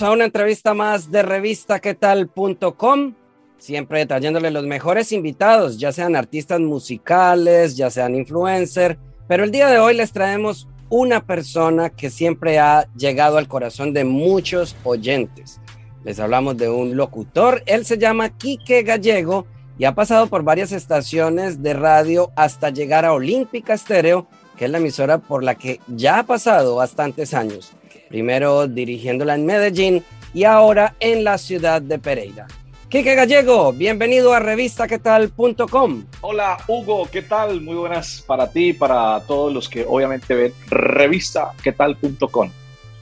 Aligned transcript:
A 0.00 0.10
una 0.10 0.24
entrevista 0.24 0.72
más 0.72 1.10
de 1.10 1.22
revistaquetal.com. 1.22 3.14
Siempre 3.58 4.06
trayéndole 4.06 4.50
los 4.50 4.64
mejores 4.64 5.12
invitados, 5.12 5.78
ya 5.78 5.92
sean 5.92 6.16
artistas 6.16 6.60
musicales, 6.60 7.76
ya 7.76 7.90
sean 7.90 8.14
influencers. 8.14 8.96
Pero 9.28 9.44
el 9.44 9.50
día 9.50 9.68
de 9.68 9.78
hoy 9.78 9.94
les 9.94 10.10
traemos 10.10 10.66
una 10.88 11.26
persona 11.26 11.90
que 11.90 12.08
siempre 12.08 12.58
ha 12.58 12.88
llegado 12.96 13.36
al 13.36 13.48
corazón 13.48 13.92
de 13.92 14.04
muchos 14.04 14.74
oyentes. 14.82 15.60
Les 16.04 16.18
hablamos 16.18 16.56
de 16.56 16.70
un 16.70 16.96
locutor, 16.96 17.62
él 17.66 17.84
se 17.84 17.98
llama 17.98 18.30
Quique 18.30 18.82
Gallego 18.84 19.46
y 19.78 19.84
ha 19.84 19.94
pasado 19.94 20.26
por 20.28 20.42
varias 20.42 20.72
estaciones 20.72 21.62
de 21.62 21.74
radio 21.74 22.32
hasta 22.34 22.70
llegar 22.70 23.04
a 23.04 23.12
Olímpica 23.12 23.74
Estéreo, 23.74 24.26
que 24.56 24.64
es 24.64 24.70
la 24.70 24.78
emisora 24.78 25.18
por 25.18 25.44
la 25.44 25.54
que 25.54 25.80
ya 25.86 26.20
ha 26.20 26.22
pasado 26.22 26.76
bastantes 26.76 27.34
años. 27.34 27.74
Primero 28.12 28.68
dirigiéndola 28.68 29.36
en 29.36 29.46
Medellín 29.46 30.04
y 30.34 30.44
ahora 30.44 30.94
en 31.00 31.24
la 31.24 31.38
ciudad 31.38 31.80
de 31.80 31.98
Pereira. 31.98 32.46
Quique 32.90 33.14
Gallego, 33.14 33.72
bienvenido 33.72 34.34
a 34.34 34.38
revistaquetal.com. 34.38 36.04
Hola 36.20 36.58
Hugo, 36.68 37.08
¿qué 37.10 37.22
tal? 37.22 37.62
Muy 37.62 37.74
buenas 37.74 38.22
para 38.26 38.50
ti 38.50 38.68
y 38.68 38.72
para 38.74 39.18
todos 39.26 39.50
los 39.50 39.66
que 39.66 39.86
obviamente 39.88 40.34
ven 40.34 40.52
revistaquetal.com. 40.68 42.50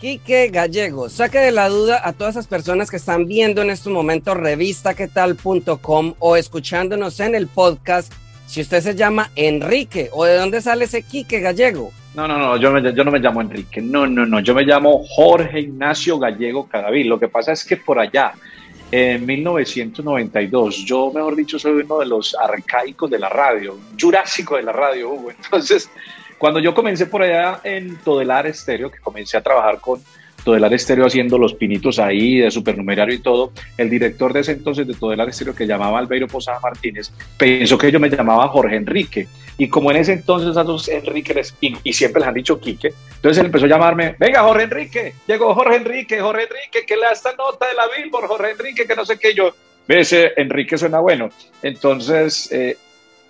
Quique 0.01 0.47
Gallego, 0.47 1.09
saque 1.09 1.41
de 1.41 1.51
la 1.51 1.69
duda 1.69 2.01
a 2.05 2.13
todas 2.13 2.37
esas 2.37 2.47
personas 2.47 2.89
que 2.89 2.99
están 2.99 3.27
viendo 3.27 3.63
en 3.63 3.71
estos 3.71 3.93
momentos 3.93 4.37
revistaquetal.com 4.37 6.15
o 6.21 6.37
escuchándonos 6.37 7.19
en 7.19 7.35
el 7.35 7.49
podcast, 7.49 8.13
si 8.51 8.63
usted 8.63 8.81
se 8.81 8.97
llama 8.97 9.31
Enrique 9.37 10.11
o 10.13 10.25
de 10.25 10.37
dónde 10.37 10.61
sale 10.61 10.87
ese 10.87 11.05
Quique 11.05 11.39
Gallego. 11.39 11.93
No, 12.17 12.27
no, 12.27 12.37
no, 12.37 12.57
yo, 12.57 12.73
no 12.73 13.11
me 13.13 13.21
llamo 13.21 13.41
Enrique, 13.41 13.81
no, 13.81 14.09
no, 14.09 14.27
no, 14.27 14.41
yo 14.41 14.57
me 14.57 14.65
llamo 14.65 15.05
Jorge 15.09 15.61
Ignacio 15.61 16.19
Gallego 16.19 16.69
Cadavid. 16.69 17.07
Lo 17.07 17.21
que 17.21 17.29
pasa 17.29 17.53
es 17.53 17.65
que 17.65 17.77
por 17.77 18.01
allá, 18.01 18.33
en 18.91 19.25
1992. 19.25 20.85
Yo, 20.85 21.13
mejor 21.13 21.37
dicho, 21.37 21.61
soy 21.61 21.83
uno 21.83 22.01
de 22.01 22.07
los 22.07 22.35
arcaicos 22.35 23.09
de 23.09 23.21
la 23.21 23.29
radio, 23.29 23.79
jurásico 24.01 24.57
de 24.57 24.65
la 24.65 24.73
radio, 24.73 25.11
Hugo. 25.11 25.31
Entonces, 25.45 25.89
cuando 26.37 26.59
yo 26.59 26.75
comencé 26.75 27.07
por 27.07 27.23
allá 27.23 27.61
en 27.63 27.99
Todelar 27.99 28.49
Estéreo, 28.49 28.91
que 28.91 28.99
comencé 28.99 29.37
a 29.37 29.43
trabajar 29.43 29.81
con 29.81 30.03
Todelar 30.45 30.73
Estéreo 30.75 31.07
haciendo 31.07 31.39
los 31.39 31.55
pinitos 31.55 31.99
ahí 31.99 32.39
de 32.39 32.51
supernumerario 32.51 33.15
y 33.15 33.19
todo, 33.19 33.53
el 33.77 33.91
director 33.91 34.33
de 34.33 34.41
ese 34.41 34.53
entonces 34.53 34.87
de 34.87 34.95
Todelar 34.95 35.29
Estéreo, 35.29 35.55
que 35.55 35.67
llamaba 35.67 35.99
Albeiro 35.99 36.27
Posada 36.27 36.61
Martínez, 36.61 37.13
pensó 37.37 37.79
que 37.79 37.93
yo 37.93 38.01
me 38.01 38.11
llamaba 38.11 38.49
Jorge 38.49 38.77
Enrique. 38.77 39.29
Y 39.59 39.69
como 39.69 39.91
en 39.91 39.99
ese 39.99 40.15
entonces 40.15 40.57
a 40.57 40.65
los 40.65 40.89
Enrique 40.89 41.39
y, 41.61 41.77
y, 41.85 41.93
siempre 41.93 42.21
les 42.21 42.29
han 42.29 42.35
dicho 42.35 42.59
Quique, 42.59 42.95
entonces 43.17 43.39
él 43.39 43.47
empezó 43.47 43.67
a 43.67 43.69
llamarme, 43.69 44.17
venga 44.19 44.43
Jorge 44.43 44.65
Enrique, 44.65 45.15
llegó 45.27 45.55
Jorge 45.55 45.77
Enrique, 45.77 46.21
Jorge 46.21 46.45
Enrique, 46.45 46.87
que 46.87 46.97
le 46.97 47.03
da 47.03 47.13
esta 47.13 47.35
nota 47.35 47.69
de 47.69 47.75
la 47.75 47.85
Billboard, 47.95 48.27
Jorge 48.27 48.53
Enrique, 48.53 48.87
que 48.87 48.97
no 48.97 49.05
sé 49.05 49.19
qué 49.19 49.35
yo. 49.35 49.55
Ese 49.87 50.33
Enrique 50.37 50.79
suena 50.79 51.01
bueno. 51.01 51.31
Entonces, 51.63 52.51
eh, 52.53 52.79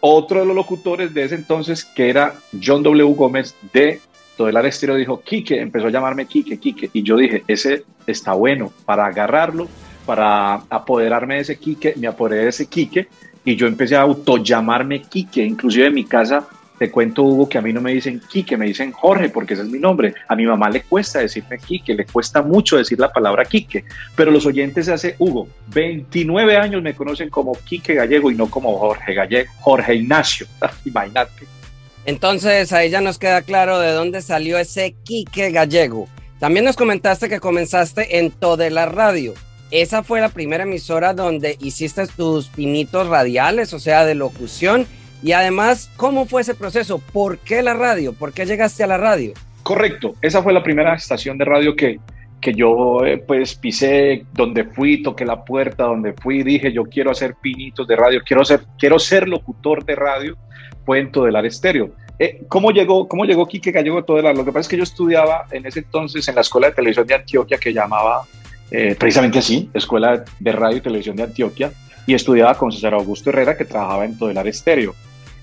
otro 0.01 0.41
de 0.41 0.47
los 0.47 0.55
locutores 0.55 1.13
de 1.15 1.25
ese 1.25 1.35
entonces, 1.35 1.85
que 1.85 2.11
era 2.11 2.35
John 2.63 2.83
W. 2.83 3.15
Gómez 3.15 3.55
de 3.73 4.01
Todelar 4.41 4.65
Estéreo, 4.65 4.97
dijo, 4.97 5.21
Quique, 5.21 5.61
empezó 5.61 5.89
a 5.89 5.91
llamarme 5.91 6.25
Quique, 6.25 6.59
Quique. 6.59 6.89
Y 6.95 7.03
yo 7.03 7.19
dije, 7.19 7.45
ese 7.47 7.85
está 8.07 8.33
bueno 8.33 8.73
para 8.87 9.05
agarrarlo, 9.05 9.69
para 10.07 10.63
apoderarme 10.71 11.35
de 11.35 11.41
ese 11.43 11.59
Quique, 11.59 11.93
me 11.99 12.07
apoderé 12.07 12.45
de 12.45 12.49
ese 12.49 12.67
Quique 12.67 13.09
y 13.45 13.55
yo 13.55 13.67
empecé 13.67 13.97
a 13.97 14.01
autollamarme 14.01 15.03
Quique, 15.03 15.45
inclusive 15.45 15.89
en 15.89 15.93
mi 15.93 16.05
casa 16.05 16.49
te 16.79 16.91
cuento, 16.91 17.23
Hugo, 17.23 17.51
que 17.51 17.59
a 17.59 17.61
mí 17.61 17.71
no 17.75 17.83
me 17.83 17.93
dicen 17.93 18.23
Quique, 18.33 18.57
me 18.57 18.65
dicen 18.65 18.93
Jorge, 18.93 19.29
porque 19.29 19.53
ese 19.53 19.65
es 19.65 19.69
mi 19.69 19.79
nombre. 19.79 20.15
A 20.27 20.35
mi 20.35 20.47
mamá 20.47 20.71
le 20.71 20.85
cuesta 20.85 21.19
decirme 21.19 21.59
Quique, 21.59 21.93
le 21.93 22.07
cuesta 22.07 22.41
mucho 22.41 22.79
decir 22.79 22.99
la 22.99 23.13
palabra 23.13 23.45
Quique, 23.45 23.85
pero 24.17 24.31
los 24.31 24.47
oyentes 24.47 24.89
hace, 24.89 25.17
Hugo, 25.19 25.49
29 25.67 26.57
años 26.57 26.83
me 26.83 26.95
conocen 26.95 27.29
como 27.29 27.53
Quique 27.53 27.93
Gallego 27.93 28.31
y 28.31 28.37
no 28.37 28.49
como 28.49 28.79
Jorge 28.79 29.13
Gallego, 29.13 29.53
Jorge 29.61 29.97
Ignacio, 29.97 30.47
imagínate. 30.87 31.60
Entonces 32.05 32.73
ahí 32.73 32.91
ya 32.91 33.01
nos 33.01 33.19
queda 33.19 33.43
claro 33.43 33.79
de 33.79 33.93
dónde 33.93 34.23
salió 34.23 34.59
ese 34.59 34.95
Quique 35.05 35.51
Gallego. 35.51 36.09
También 36.39 36.65
nos 36.65 36.77
comentaste 36.77 37.29
que 37.29 37.41
comenzaste 37.41 38.19
en 38.19 38.33
la 38.75 38.87
Radio. 38.87 39.35
Esa 39.71 40.03
fue 40.03 40.21
la 40.21 40.31
primera 40.31 40.65
emisora 40.65 41.15
donde 41.15 41.57
hiciste 41.61 42.07
tus 42.09 42.49
pinitos 42.49 43.07
radiales, 43.09 43.73
o 43.75 43.79
sea, 43.79 44.05
de 44.05 44.15
locución 44.15 44.87
y 45.23 45.33
además, 45.33 45.91
¿cómo 45.97 46.25
fue 46.25 46.43
ese 46.43 46.55
proceso? 46.55 46.99
¿Por 46.99 47.39
qué 47.39 47.63
la 47.63 47.75
radio? 47.75 48.15
¿Por 48.15 48.33
qué 48.33 48.47
llegaste 48.47 48.85
a 48.85 48.87
la 48.87 48.97
radio? 48.97 49.35
Correcto, 49.63 50.15
esa 50.23 50.43
fue 50.43 50.53
la 50.53 50.63
primera 50.63 50.95
estación 50.95 51.37
de 51.37 51.45
radio 51.45 51.77
que, 51.77 52.01
que 52.41 52.55
yo 52.55 53.05
eh, 53.05 53.19
pues 53.19 53.55
pisé, 53.55 54.25
donde 54.33 54.65
fui, 54.65 55.03
toqué 55.03 55.25
la 55.25 55.45
puerta, 55.45 55.85
donde 55.85 56.13
fui, 56.15 56.43
dije 56.43 56.73
yo 56.73 56.85
quiero 56.85 57.11
hacer 57.11 57.35
pinitos 57.41 57.87
de 57.87 57.97
radio, 57.97 58.23
quiero 58.25 58.45
ser, 58.45 58.63
quiero 58.79 58.99
ser 58.99 59.29
locutor 59.29 59.85
de 59.85 59.95
radio, 59.95 60.37
fue 60.85 61.01
en 61.01 61.13
Todelar 61.13 61.45
Estéreo. 61.47 61.93
Eh, 62.19 62.43
¿cómo, 62.49 62.71
llegó, 62.71 63.09
¿Cómo 63.09 63.25
llegó 63.25 63.47
Quique 63.47 63.71
Gallego 63.71 63.99
a 63.99 64.05
Todelar? 64.05 64.37
Lo 64.37 64.45
que 64.45 64.53
pasa 64.53 64.61
es 64.61 64.69
que 64.69 64.77
yo 64.77 64.83
estudiaba 64.83 65.47
en 65.51 65.67
ese 65.67 65.81
entonces 65.81 66.27
en 66.29 66.35
la 66.35 66.43
Escuela 66.43 66.69
de 66.69 66.75
Televisión 66.75 67.07
de 67.07 67.15
Antioquia 67.15 67.59
que 67.59 67.73
llamaba 67.73 68.23
eh, 68.71 68.95
precisamente 68.99 69.39
así, 69.39 69.71
Escuela 69.75 70.25
de 70.39 70.53
Radio 70.53 70.79
y 70.79 70.81
Televisión 70.81 71.17
de 71.17 71.25
Antioquia, 71.25 71.73
y 72.07 72.15
estudiaba 72.15 72.55
con 72.57 72.73
César 72.73 72.95
Augusto 72.95 73.31
Herrera 73.31 73.57
que 73.57 73.65
trabajaba 73.65 74.05
en 74.05 74.19
Todelar 74.19 74.47
Estéreo. 74.49 74.95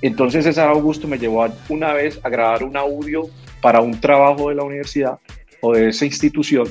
Entonces 0.02 0.44
César 0.44 0.70
Augusto 0.70 1.08
me 1.08 1.18
llevó 1.18 1.48
una 1.70 1.94
vez 1.94 2.20
a 2.24 2.30
grabar 2.30 2.64
un 2.64 2.78
audio 2.78 3.24
para 3.62 3.82
un 3.82 4.00
trabajo 4.00 4.50
de 4.50 4.56
la 4.56 4.64
universidad 4.64 5.18
o 5.62 5.74
de 5.74 5.90
esa 5.90 6.06
institución 6.06 6.68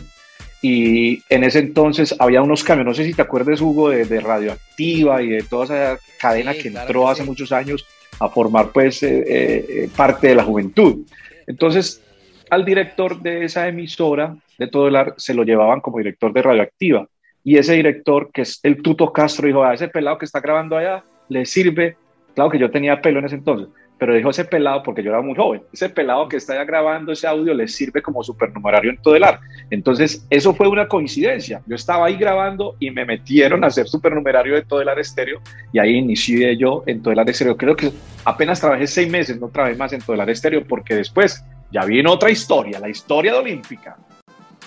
y 0.62 1.22
en 1.28 1.44
ese 1.44 1.61
entonces 1.61 2.15
había 2.19 2.43
unos 2.43 2.65
cambios, 2.65 2.87
no 2.87 2.94
sé 2.94 3.05
si 3.05 3.15
te 3.15 3.22
acuerdas 3.22 3.61
Hugo, 3.61 3.91
de, 3.91 4.21
Radioactiva 4.21 5.22
y 5.22 5.28
de 5.28 5.43
toda 5.43 5.65
esa 5.65 5.99
cadena 6.19 6.55
que 6.55 6.69
entró 6.69 7.09
hace 7.09 7.25
muchos 7.25 7.53
años 7.53 7.87
a 8.19 8.28
formar 8.28 8.72
pues 8.72 9.03
eh, 9.03 9.25
eh, 9.28 9.89
parte 9.94 10.28
de 10.28 10.34
la 10.34 10.44
juventud. 10.44 11.06
Entonces 11.47 12.03
al 12.50 12.65
director 12.65 13.21
de 13.21 13.44
esa 13.44 13.69
emisora 13.69 14.37
de 14.59 14.69
todo 14.69 14.89
el 14.89 14.97
se 15.17 15.34
lo 15.34 15.44
llevaban 15.44 15.81
como 15.81 15.99
director 15.99 16.33
de 16.33 16.43
Radioactiva. 16.43 17.06
Y 17.44 17.59
ese 17.59 17.75
director 17.75 18.31
que 18.33 18.43
es 18.43 18.59
el 18.62 18.83
Tuto 18.83 19.12
Castro 19.12 19.47
dijo, 19.47 19.62
a 19.62 19.75
ese 19.75 19.88
pelado 19.88 20.19
que 20.19 20.25
está 20.25 20.41
grabando 20.41 20.77
allá 20.77 21.05
le 21.28 21.44
sirve 21.44 21.97
Claro 22.37 22.50
que 22.50 22.59
yo 22.59 22.71
tenía 22.71 23.00
pelo 23.00 23.19
en 23.19 23.25
ese 23.25 23.37
entonces, 23.37 23.69
pero 23.98 24.14
dijo 24.14 24.30
ese 24.30 24.44
pelado 24.44 24.82
porque 24.82 25.02
yo 25.02 25.10
era 25.10 25.22
muy 25.22 25.34
joven. 25.34 25.62
Ese 25.72 25.88
pelado 25.88 26.28
que 26.28 26.36
está 26.36 26.62
grabando 26.64 27.12
ese 27.12 27.26
audio 27.26 27.54
le 27.54 27.66
sirve 27.66 28.02
como 28.02 28.22
supernumerario 28.22 28.90
en 28.90 28.98
todo 28.98 29.16
el 29.16 29.24
arte. 29.24 29.44
Entonces, 29.70 30.26
eso 30.30 30.54
fue 30.54 30.68
una 30.68 30.86
coincidencia. 30.86 31.62
Yo 31.66 31.76
estaba 31.76 32.06
ahí 32.06 32.16
grabando 32.16 32.76
y 32.78 32.90
me 32.90 33.04
metieron 33.04 33.64
a 33.64 33.70
ser 33.70 33.88
supernumerario 33.88 34.54
de 34.54 34.62
todo 34.62 34.82
el 34.82 34.88
arte 34.88 35.00
estéreo 35.00 35.40
y 35.72 35.78
ahí 35.78 35.96
inicié 35.96 36.56
yo 36.56 36.82
en 36.86 37.02
todo 37.02 37.12
el 37.12 37.18
arte 37.18 37.32
estéreo. 37.32 37.56
Creo 37.56 37.74
que 37.74 37.90
apenas 38.25 38.60
trabajé 38.60 38.87
seis 38.87 39.10
meses, 39.10 39.40
no 39.40 39.48
trabajé 39.48 39.76
más 39.76 39.93
en 39.93 40.00
todo 40.00 40.14
el 40.14 40.20
arte 40.20 40.32
estéreo 40.32 40.64
porque 40.66 40.94
después 40.94 41.42
ya 41.72 41.84
viene 41.84 42.08
otra 42.10 42.31
historia, 42.31 42.78
la 42.78 42.88
historia 42.88 43.32
de 43.32 43.38
Olímpica. 43.38 43.96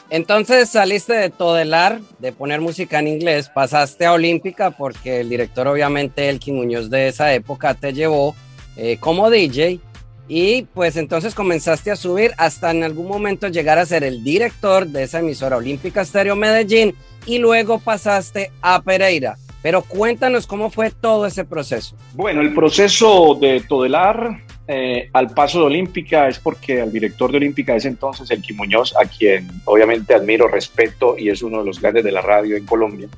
Entonces 0.09 0.69
saliste 0.69 1.13
de 1.13 1.29
Todelar, 1.29 1.99
de 2.17 2.31
poner 2.31 2.61
música 2.61 2.97
en 2.97 3.07
inglés, 3.07 3.47
pasaste 3.49 4.07
a 4.07 4.13
Olímpica 4.13 4.71
porque 4.71 5.19
el 5.19 5.29
director, 5.29 5.67
obviamente, 5.67 6.29
Elkin 6.29 6.55
Muñoz 6.55 6.89
de 6.89 7.09
esa 7.09 7.31
época, 7.31 7.75
te 7.75 7.93
llevó 7.93 8.35
eh, 8.77 8.97
como 8.99 9.29
DJ 9.29 9.79
y 10.27 10.63
pues 10.73 10.95
entonces 10.95 11.33
comenzaste 11.33 11.89
a 11.89 11.95
subir 11.95 12.31
hasta 12.37 12.69
en 12.71 12.83
algún 12.83 13.07
momento 13.07 13.47
llegar 13.47 13.79
a 13.79 13.85
ser 13.85 14.03
el 14.03 14.23
director 14.23 14.85
de 14.85 15.03
esa 15.03 15.19
emisora 15.19 15.57
Olímpica 15.57 16.01
Estéreo 16.01 16.35
Medellín 16.35 16.93
y 17.25 17.39
luego 17.39 17.79
pasaste 17.79 18.51
a 18.61 18.81
Pereira. 18.81 19.37
Pero 19.61 19.81
cuéntanos 19.81 20.47
cómo 20.47 20.69
fue 20.69 20.91
todo 20.91 21.25
ese 21.25 21.43
proceso. 21.43 21.95
Bueno, 22.13 22.41
el 22.41 22.53
proceso 22.53 23.37
de 23.41 23.61
Todelar 23.61 24.39
eh, 24.67 25.09
al 25.13 25.31
paso 25.31 25.61
de 25.61 25.65
Olímpica 25.65 26.27
es 26.27 26.37
porque 26.37 26.79
el 26.79 26.91
director 26.91 27.31
de 27.31 27.37
Olímpica 27.37 27.75
es 27.75 27.85
entonces 27.85 28.29
el 28.29 28.43
Muñoz, 28.55 28.95
a 28.95 29.05
quien 29.05 29.49
obviamente 29.65 30.13
admiro, 30.13 30.47
respeto 30.47 31.17
y 31.17 31.29
es 31.29 31.41
uno 31.41 31.59
de 31.59 31.65
los 31.65 31.81
grandes 31.81 32.03
de 32.03 32.11
la 32.11 32.21
radio 32.21 32.55
en 32.55 32.67
Colombia. 32.67 33.09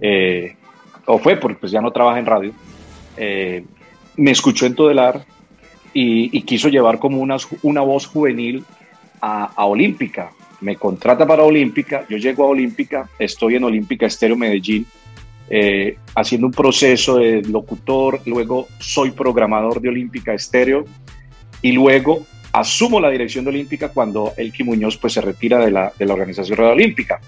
Eh, 0.00 0.56
o 1.06 1.18
fue 1.20 1.36
porque 1.36 1.58
pues 1.60 1.70
ya 1.70 1.80
no 1.80 1.92
trabaja 1.92 2.18
en 2.18 2.26
radio. 2.26 2.52
Eh, 3.16 3.64
me 4.16 4.30
escuchó 4.30 4.66
en 4.66 4.74
Todelar 4.74 5.24
y, 5.94 6.36
y 6.36 6.42
quiso 6.42 6.68
llevar 6.68 6.98
como 6.98 7.18
una, 7.18 7.36
una 7.62 7.80
voz 7.80 8.06
juvenil 8.06 8.64
a, 9.20 9.44
a 9.56 9.64
Olímpica. 9.66 10.32
Me 10.60 10.76
contrata 10.76 11.26
para 11.26 11.42
Olímpica, 11.42 12.06
yo 12.08 12.16
llego 12.18 12.44
a 12.44 12.48
Olímpica, 12.48 13.08
estoy 13.18 13.56
en 13.56 13.64
Olímpica 13.64 14.06
Estéreo 14.06 14.36
Medellín, 14.36 14.86
eh, 15.50 15.96
haciendo 16.14 16.46
un 16.46 16.52
proceso 16.52 17.16
de 17.16 17.42
locutor, 17.42 18.20
luego 18.26 18.68
soy 18.78 19.10
programador 19.10 19.80
de 19.80 19.88
Olímpica 19.88 20.32
Estéreo 20.32 20.84
y 21.60 21.72
luego 21.72 22.24
asumo 22.52 23.00
la 23.00 23.10
dirección 23.10 23.44
de 23.44 23.50
Olímpica 23.50 23.88
cuando 23.88 24.32
Elki 24.36 24.62
Muñoz 24.62 24.96
pues, 24.98 25.14
se 25.14 25.20
retira 25.20 25.58
de 25.58 25.70
la, 25.70 25.92
de 25.98 26.06
la 26.06 26.14
organización 26.14 26.58
Radio 26.58 26.72
Olímpica. 26.72 27.20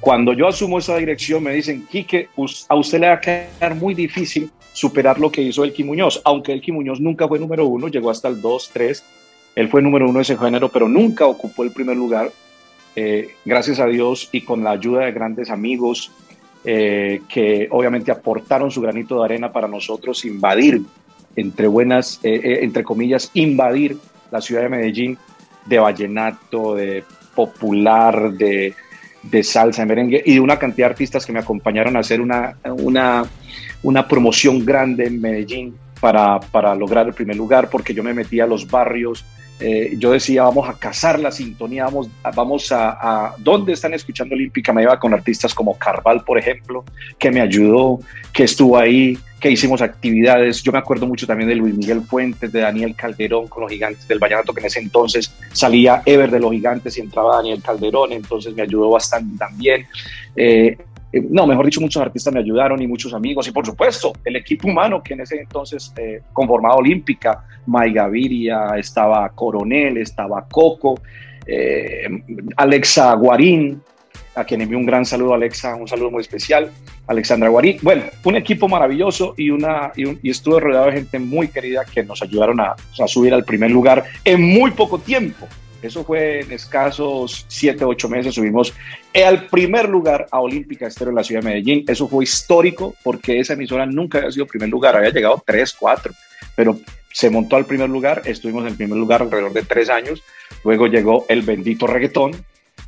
Cuando 0.00 0.32
yo 0.32 0.46
asumo 0.46 0.78
esa 0.78 0.96
dirección 0.96 1.42
me 1.42 1.52
dicen, 1.52 1.86
Quique, 1.86 2.28
a 2.68 2.74
usted 2.76 3.00
le 3.00 3.08
va 3.08 3.14
a 3.14 3.20
quedar 3.20 3.74
muy 3.74 3.94
difícil 3.94 4.50
superar 4.72 5.18
lo 5.18 5.30
que 5.30 5.42
hizo 5.42 5.64
Elki 5.64 5.82
Muñoz, 5.82 6.22
aunque 6.24 6.52
Elki 6.52 6.70
Muñoz 6.70 7.00
nunca 7.00 7.26
fue 7.26 7.40
número 7.40 7.66
uno, 7.66 7.88
llegó 7.88 8.10
hasta 8.10 8.28
el 8.28 8.40
2, 8.40 8.70
3, 8.72 9.04
él 9.56 9.68
fue 9.68 9.82
número 9.82 10.08
uno 10.08 10.18
de 10.18 10.22
ese 10.22 10.38
género, 10.38 10.68
pero 10.68 10.88
nunca 10.88 11.26
ocupó 11.26 11.64
el 11.64 11.72
primer 11.72 11.96
lugar. 11.96 12.30
Eh, 12.94 13.30
gracias 13.44 13.80
a 13.80 13.86
Dios 13.86 14.28
y 14.30 14.42
con 14.42 14.62
la 14.62 14.70
ayuda 14.70 15.04
de 15.04 15.12
grandes 15.12 15.50
amigos 15.50 16.12
eh, 16.64 17.22
que 17.28 17.66
obviamente 17.70 18.12
aportaron 18.12 18.70
su 18.70 18.80
granito 18.80 19.18
de 19.18 19.24
arena 19.24 19.52
para 19.52 19.66
nosotros 19.66 20.24
invadir, 20.24 20.82
entre 21.34 21.66
buenas, 21.66 22.20
eh, 22.22 22.60
entre 22.62 22.84
comillas, 22.84 23.30
invadir 23.34 23.96
la 24.30 24.40
ciudad 24.40 24.62
de 24.62 24.68
Medellín 24.68 25.18
de 25.66 25.78
vallenato, 25.78 26.76
de 26.76 27.04
popular, 27.34 28.32
de, 28.32 28.74
de 29.30 29.42
salsa, 29.42 29.82
de 29.82 29.86
merengue 29.86 30.22
y 30.24 30.34
de 30.34 30.40
una 30.40 30.58
cantidad 30.58 30.88
de 30.88 30.92
artistas 30.92 31.26
que 31.26 31.32
me 31.32 31.40
acompañaron 31.40 31.96
a 31.96 32.00
hacer 32.00 32.20
una, 32.20 32.56
una, 32.64 33.24
una 33.82 34.08
promoción 34.08 34.64
grande 34.64 35.06
en 35.06 35.20
Medellín 35.20 35.74
para, 36.00 36.38
para, 36.40 36.74
lograr 36.74 37.06
el 37.06 37.14
primer 37.14 37.36
lugar, 37.36 37.68
porque 37.70 37.94
yo 37.94 38.02
me 38.02 38.14
metí 38.14 38.40
a 38.40 38.46
los 38.46 38.68
barrios, 38.68 39.24
eh, 39.60 39.94
yo 39.98 40.12
decía, 40.12 40.44
vamos 40.44 40.68
a 40.68 40.74
cazar 40.74 41.18
la 41.18 41.32
sintonía, 41.32 41.84
vamos, 41.84 42.08
vamos 42.34 42.70
a, 42.70 43.34
¿Dónde 43.38 43.72
están 43.72 43.92
escuchando 43.92 44.34
Olímpica? 44.34 44.72
Me 44.72 44.82
iba 44.82 44.98
con 44.98 45.12
artistas 45.12 45.52
como 45.52 45.76
Carval, 45.76 46.22
por 46.24 46.38
ejemplo, 46.38 46.84
que 47.18 47.30
me 47.30 47.40
ayudó, 47.40 47.98
que 48.32 48.44
estuvo 48.44 48.78
ahí, 48.78 49.18
que 49.40 49.50
hicimos 49.50 49.82
actividades. 49.82 50.62
Yo 50.62 50.70
me 50.70 50.78
acuerdo 50.78 51.06
mucho 51.06 51.26
también 51.26 51.48
de 51.48 51.56
Luis 51.56 51.74
Miguel 51.74 52.02
Fuentes, 52.02 52.52
de 52.52 52.60
Daniel 52.60 52.94
Calderón 52.94 53.48
con 53.48 53.62
los 53.62 53.72
gigantes 53.72 54.06
del 54.06 54.18
Vallenato, 54.18 54.52
que 54.52 54.60
en 54.60 54.66
ese 54.66 54.80
entonces 54.80 55.34
salía 55.52 56.02
Ever 56.06 56.30
de 56.30 56.40
los 56.40 56.52
gigantes 56.52 56.96
y 56.96 57.00
entraba 57.00 57.36
Daniel 57.36 57.62
Calderón, 57.62 58.12
entonces 58.12 58.54
me 58.54 58.62
ayudó 58.62 58.90
bastante 58.90 59.36
también. 59.38 59.86
Eh, 60.36 60.78
eh, 61.12 61.26
no, 61.30 61.46
mejor 61.46 61.64
dicho, 61.64 61.80
muchos 61.80 62.02
artistas 62.02 62.32
me 62.34 62.40
ayudaron 62.40 62.80
y 62.82 62.86
muchos 62.86 63.14
amigos 63.14 63.48
y 63.48 63.52
por 63.52 63.64
supuesto 63.64 64.12
el 64.24 64.36
equipo 64.36 64.68
humano 64.68 65.02
que 65.02 65.14
en 65.14 65.20
ese 65.20 65.40
entonces 65.40 65.92
eh, 65.96 66.20
conformaba 66.32 66.76
Olímpica, 66.76 67.44
May 67.66 67.92
Gaviria, 67.92 68.76
estaba 68.76 69.28
Coronel, 69.30 69.96
estaba 69.98 70.46
Coco, 70.50 71.00
eh, 71.46 72.08
Alexa 72.56 73.14
Guarín, 73.14 73.80
a 74.34 74.44
quien 74.44 74.60
envío 74.60 74.78
un 74.78 74.86
gran 74.86 75.04
saludo 75.04 75.34
Alexa, 75.34 75.74
un 75.74 75.88
saludo 75.88 76.10
muy 76.10 76.20
especial, 76.20 76.70
Alexandra 77.06 77.48
Guarín. 77.48 77.78
Bueno, 77.82 78.02
un 78.24 78.36
equipo 78.36 78.68
maravilloso 78.68 79.34
y, 79.36 79.50
una, 79.50 79.92
y, 79.96 80.30
estuve 80.30 80.60
rodeado 80.60 80.86
de 80.86 80.92
gente 80.92 81.18
muy 81.18 81.48
querida 81.48 81.84
que 81.84 82.04
nos 82.04 82.22
ayudaron 82.22 82.60
a 82.60 82.76
subir 83.06 83.32
al 83.32 83.44
primer 83.44 83.70
lugar 83.70 84.04
en 84.24 84.42
muy 84.42 84.72
poco 84.72 84.98
tiempo. 84.98 85.48
Eso 85.80 86.04
fue 86.04 86.40
en 86.40 86.52
escasos 86.52 87.44
7, 87.48 87.84
8 87.84 88.08
meses. 88.08 88.34
Subimos 88.34 88.74
al 89.14 89.46
primer 89.46 89.88
lugar 89.88 90.26
a 90.30 90.40
Olímpica 90.40 90.86
Estero 90.86 91.10
en 91.10 91.16
la 91.16 91.24
ciudad 91.24 91.42
de 91.42 91.48
Medellín. 91.48 91.84
Eso 91.86 92.08
fue 92.08 92.24
histórico 92.24 92.94
porque 93.04 93.38
esa 93.38 93.52
emisora 93.52 93.86
nunca 93.86 94.18
había 94.18 94.32
sido 94.32 94.46
primer 94.46 94.68
lugar. 94.68 94.96
Había 94.96 95.10
llegado 95.10 95.42
3, 95.46 95.76
4, 95.78 96.12
pero 96.56 96.78
se 97.12 97.30
montó 97.30 97.56
al 97.56 97.64
primer 97.64 97.88
lugar. 97.88 98.22
Estuvimos 98.24 98.66
en 98.66 98.76
primer 98.76 98.98
lugar 98.98 99.22
alrededor 99.22 99.52
de 99.52 99.62
3 99.62 99.90
años. 99.90 100.22
Luego 100.64 100.88
llegó 100.88 101.24
el 101.28 101.42
bendito 101.42 101.86
reggaetón. 101.86 102.32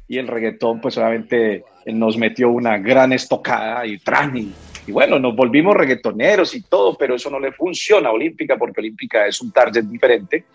Y 0.09 0.19
el 0.19 0.27
reggaetón, 0.27 0.81
pues 0.81 0.99
obviamente 0.99 1.63
nos 1.87 2.17
metió 2.17 2.51
una 2.51 2.79
gran 2.79 3.13
estocada 3.13 3.87
y 3.87 3.99
trani. 3.99 4.53
Y 4.85 4.91
bueno, 4.91 5.21
nos 5.21 5.37
volvimos 5.37 5.77
reggaetoneros 5.77 6.53
y 6.57 6.63
todo, 6.63 6.97
pero 6.99 7.15
eso 7.15 7.31
no 7.31 7.39
le 7.39 7.53
funciona 7.53 8.09
a 8.09 8.13
Olímpica 8.13 8.57
porque 8.57 8.81
Olímpica 8.81 9.25
es 9.29 9.41
un 9.41 9.53
target 9.53 9.85
diferente. 9.85 10.47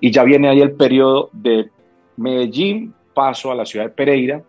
Y 0.00 0.10
ya 0.10 0.24
viene 0.24 0.48
ahí 0.48 0.60
el 0.60 0.72
periodo 0.72 1.30
de 1.32 1.68
Medellín, 2.16 2.94
paso 3.14 3.50
a 3.50 3.54
la 3.54 3.64
ciudad 3.64 3.86
de 3.86 3.92
Pereira, 3.92 4.42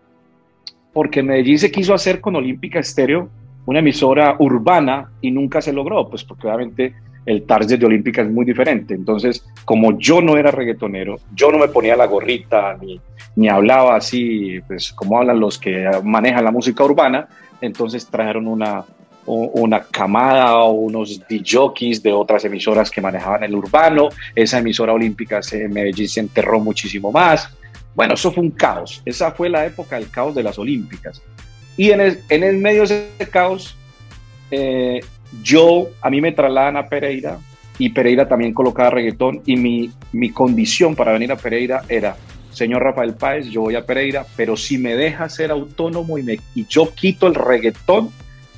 porque 0.93 1.21
Medellín 1.21 1.59
se 1.59 1.71
quiso 1.71 1.93
hacer 1.93 2.21
con 2.21 2.35
Olímpica 2.35 2.79
Estéreo 2.79 3.29
una 3.65 3.79
emisora 3.79 4.35
urbana 4.39 5.11
y 5.21 5.31
nunca 5.31 5.61
se 5.61 5.73
logró, 5.73 6.07
pues 6.09 6.23
porque 6.23 6.47
obviamente 6.47 6.93
el 7.25 7.43
target 7.43 7.79
de 7.79 7.85
Olímpica 7.85 8.21
es 8.21 8.29
muy 8.29 8.45
diferente. 8.45 8.93
Entonces, 8.93 9.45
como 9.65 9.97
yo 9.97 10.21
no 10.21 10.37
era 10.37 10.51
reggaetonero, 10.51 11.17
yo 11.33 11.51
no 11.51 11.57
me 11.57 11.67
ponía 11.67 11.95
la 11.95 12.05
gorrita 12.05 12.77
ni, 12.79 13.01
ni 13.35 13.49
hablaba 13.49 13.95
así, 13.95 14.59
pues 14.67 14.93
como 14.93 15.17
hablan 15.17 15.39
los 15.39 15.57
que 15.57 15.89
manejan 16.03 16.43
la 16.43 16.51
música 16.51 16.83
urbana, 16.83 17.27
entonces 17.61 18.07
trajeron 18.07 18.47
una, 18.47 18.85
una 19.25 19.81
camada 19.83 20.55
o 20.55 20.71
unos 20.71 21.19
DJs 21.27 22.03
de 22.03 22.13
otras 22.13 22.45
emisoras 22.45 22.91
que 22.91 23.01
manejaban 23.01 23.43
el 23.43 23.55
urbano. 23.55 24.09
Esa 24.35 24.59
emisora 24.59 24.93
olímpica 24.93 25.39
en 25.51 25.73
Medellín 25.73 26.07
se 26.07 26.19
enterró 26.19 26.59
muchísimo 26.59 27.11
más. 27.11 27.49
Bueno, 27.95 28.13
eso 28.13 28.31
fue 28.31 28.43
un 28.43 28.51
caos. 28.51 29.01
Esa 29.05 29.31
fue 29.31 29.49
la 29.49 29.65
época 29.65 29.97
del 29.97 30.09
caos 30.09 30.35
de 30.35 30.43
las 30.43 30.59
olímpicas. 30.59 31.21
Y 31.77 31.91
en 31.91 32.01
el, 32.01 32.19
en 32.29 32.61
medio 32.61 32.85
de 32.85 33.09
ese 33.17 33.29
caos, 33.29 33.75
eh, 34.51 35.01
yo, 35.41 35.89
a 36.01 36.09
mí 36.09 36.21
me 36.21 36.31
trasladan 36.31 36.77
a 36.77 36.87
Pereira 36.87 37.39
y 37.77 37.89
Pereira 37.89 38.27
también 38.27 38.53
colocaba 38.53 38.89
reggaetón 38.89 39.41
y 39.45 39.57
mi, 39.57 39.91
mi 40.13 40.29
condición 40.29 40.95
para 40.95 41.11
venir 41.11 41.31
a 41.31 41.35
Pereira 41.35 41.83
era, 41.89 42.15
señor 42.51 42.83
Rafael 42.83 43.15
Páez, 43.15 43.47
yo 43.47 43.61
voy 43.61 43.75
a 43.75 43.85
Pereira, 43.85 44.25
pero 44.35 44.55
si 44.55 44.77
me 44.77 44.95
deja 44.95 45.27
ser 45.27 45.51
autónomo 45.51 46.17
y, 46.17 46.23
me, 46.23 46.39
y 46.53 46.65
yo 46.67 46.93
quito 46.93 47.27
el 47.27 47.35
reggaetón, 47.35 48.11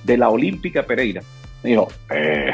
de 0.08 0.18
la 0.18 0.30
Olímpica 0.30 0.84
Pereira. 0.84 1.22
Me 1.62 1.72
dijo, 1.72 1.90
eh, 2.10 2.54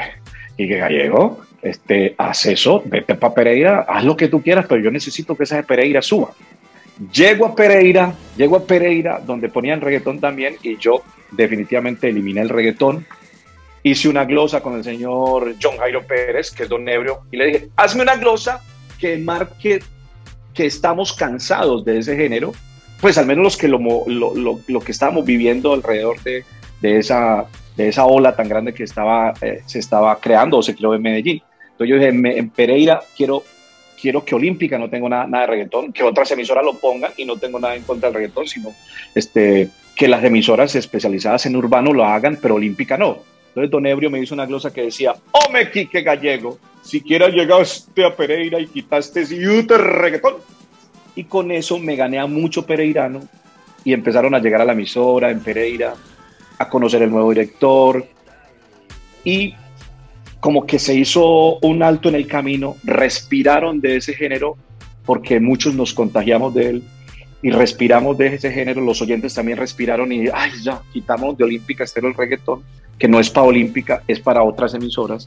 ¿y 0.57 0.67
qué 0.67 0.77
gallego? 0.77 1.41
Este, 1.61 2.15
haz 2.17 2.47
eso, 2.47 2.81
vete 2.85 3.15
para 3.15 3.33
Pereira, 3.33 3.85
haz 3.87 4.03
lo 4.03 4.17
que 4.17 4.27
tú 4.27 4.41
quieras, 4.41 4.65
pero 4.67 4.81
yo 4.81 4.91
necesito 4.91 5.37
que 5.37 5.43
esa 5.43 5.55
de 5.57 5.63
Pereira 5.63 6.01
suba. 6.01 6.31
Llego 7.13 7.45
a 7.45 7.55
Pereira, 7.55 8.13
llego 8.35 8.57
a 8.57 8.65
Pereira, 8.65 9.21
donde 9.25 9.49
ponían 9.49 9.79
reggaetón 9.79 10.19
también, 10.19 10.55
y 10.61 10.77
yo 10.77 11.03
definitivamente 11.31 12.09
eliminé 12.09 12.41
el 12.41 12.49
reggaetón. 12.49 13.05
Hice 13.83 14.09
una 14.09 14.25
glosa 14.25 14.61
con 14.61 14.75
el 14.75 14.83
señor 14.83 15.55
John 15.61 15.77
Jairo 15.77 16.03
Pérez, 16.03 16.51
que 16.51 16.63
es 16.63 16.69
don 16.69 16.83
Nebrio, 16.83 17.21
y 17.31 17.37
le 17.37 17.45
dije, 17.45 17.69
hazme 17.77 18.01
una 18.01 18.15
glosa 18.15 18.61
que 18.99 19.17
marque 19.17 19.81
que 20.53 20.65
estamos 20.65 21.13
cansados 21.13 21.85
de 21.85 21.99
ese 21.99 22.15
género, 22.15 22.53
pues 22.99 23.17
al 23.17 23.25
menos 23.25 23.43
los 23.43 23.57
que 23.57 23.67
lo, 23.67 23.79
lo, 23.79 24.35
lo, 24.35 24.59
lo 24.67 24.79
que 24.79 24.91
estábamos 24.91 25.25
viviendo 25.25 25.73
alrededor 25.73 26.21
de, 26.23 26.45
de 26.83 26.97
esa, 26.99 27.45
de 27.77 27.87
esa 27.87 28.05
ola 28.05 28.35
tan 28.35 28.49
grande 28.49 28.73
que 28.73 28.83
estaba, 28.83 29.33
eh, 29.41 29.61
se 29.65 29.79
estaba 29.79 30.19
creando 30.19 30.57
o 30.57 30.61
se 30.61 30.75
creó 30.75 30.93
en 30.93 31.01
Medellín. 31.01 31.41
Entonces 31.71 31.87
yo 31.87 31.95
dije, 31.95 32.37
en 32.37 32.49
Pereira 32.49 33.01
quiero, 33.15 33.41
quiero 33.99 34.25
que 34.25 34.35
Olímpica 34.35 34.77
no 34.77 34.89
tenga 34.89 35.07
nada, 35.07 35.25
nada, 35.25 35.45
de 35.45 35.51
reggaetón, 35.51 35.93
que 35.93 36.03
otras 36.03 36.29
emisoras 36.31 36.65
lo 36.65 36.77
pongan 36.77 37.11
y 37.15 37.23
no 37.23 37.37
tengo 37.37 37.57
nada 37.57 37.75
en 37.75 37.83
contra 37.83 38.09
del 38.09 38.15
reggaetón, 38.15 38.47
sino 38.47 38.73
este, 39.15 39.69
que 39.95 40.09
las 40.09 40.21
emisoras 40.25 40.75
especializadas 40.75 41.45
en 41.45 41.55
urbano 41.55 41.93
lo 41.93 42.03
hagan, 42.03 42.37
pero 42.41 42.55
Olímpica 42.55 42.97
no. 42.97 43.19
Entonces 43.47 43.71
Don 43.71 43.85
Ebrio 43.85 44.09
me 44.09 44.19
hizo 44.19 44.33
una 44.33 44.45
glosa 44.45 44.73
que 44.73 44.83
decía, 44.83 45.15
¡Home, 45.31 45.71
Quique 45.71 46.01
Gallego! 46.01 46.59
Siquiera 46.81 47.29
llegaste 47.29 48.03
a 48.03 48.13
Pereira 48.13 48.59
y 48.59 48.67
quitaste 48.67 49.21
ese 49.21 49.37
reggaetón. 49.77 50.35
Y 51.15 51.23
con 51.23 51.49
eso 51.51 51.79
me 51.79 51.95
gané 51.95 52.19
a 52.19 52.25
mucho 52.25 52.65
pereirano 52.65 53.21
y 53.85 53.93
empezaron 53.93 54.35
a 54.35 54.39
llegar 54.39 54.59
a 54.59 54.65
la 54.65 54.73
emisora 54.73 55.29
en 55.29 55.39
Pereira 55.39 55.93
a 56.57 56.69
conocer 56.69 57.01
el 57.01 57.11
nuevo 57.11 57.29
director 57.29 58.05
y 59.23 59.53
como 60.39 60.65
que 60.65 60.79
se 60.79 60.93
hizo 60.93 61.57
un 61.59 61.83
alto 61.83 62.09
en 62.09 62.15
el 62.15 62.27
camino, 62.27 62.75
respiraron 62.83 63.79
de 63.79 63.97
ese 63.97 64.13
género 64.13 64.57
porque 65.05 65.39
muchos 65.39 65.73
nos 65.73 65.93
contagiamos 65.93 66.53
de 66.53 66.69
él 66.69 66.83
y 67.41 67.51
respiramos 67.51 68.17
de 68.17 68.27
ese 68.27 68.51
género, 68.51 68.81
los 68.81 69.01
oyentes 69.01 69.33
también 69.33 69.57
respiraron 69.57 70.11
y, 70.11 70.27
ay, 70.33 70.51
ya, 70.61 70.81
quitamos 70.91 71.37
de 71.37 71.43
Olímpica 71.43 71.83
Estero 71.83 72.07
el 72.07 72.13
reggaetón, 72.13 72.63
que 72.97 73.07
no 73.07 73.19
es 73.19 73.29
para 73.29 73.47
Olímpica, 73.47 74.03
es 74.07 74.19
para 74.19 74.43
otras 74.43 74.73
emisoras. 74.73 75.25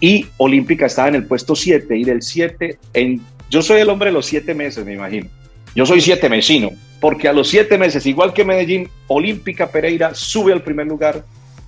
Y 0.00 0.26
Olímpica 0.36 0.86
estaba 0.86 1.08
en 1.08 1.16
el 1.16 1.26
puesto 1.26 1.56
7 1.56 1.96
y 1.96 2.04
del 2.04 2.22
7, 2.22 2.78
en, 2.94 3.20
yo 3.50 3.62
soy 3.62 3.80
el 3.80 3.88
hombre 3.88 4.10
de 4.10 4.14
los 4.14 4.26
7 4.26 4.54
meses, 4.54 4.84
me 4.84 4.94
imagino. 4.94 5.28
Yo 5.74 5.86
soy 5.86 6.00
siete 6.00 6.28
mesino, 6.28 6.70
porque 7.02 7.26
a 7.26 7.32
los 7.32 7.48
siete 7.48 7.78
meses, 7.78 8.06
igual 8.06 8.32
que 8.32 8.44
Medellín, 8.44 8.88
Olímpica 9.08 9.66
Pereira 9.66 10.14
sube 10.14 10.52
al 10.52 10.62
primer 10.62 10.86
lugar. 10.86 11.24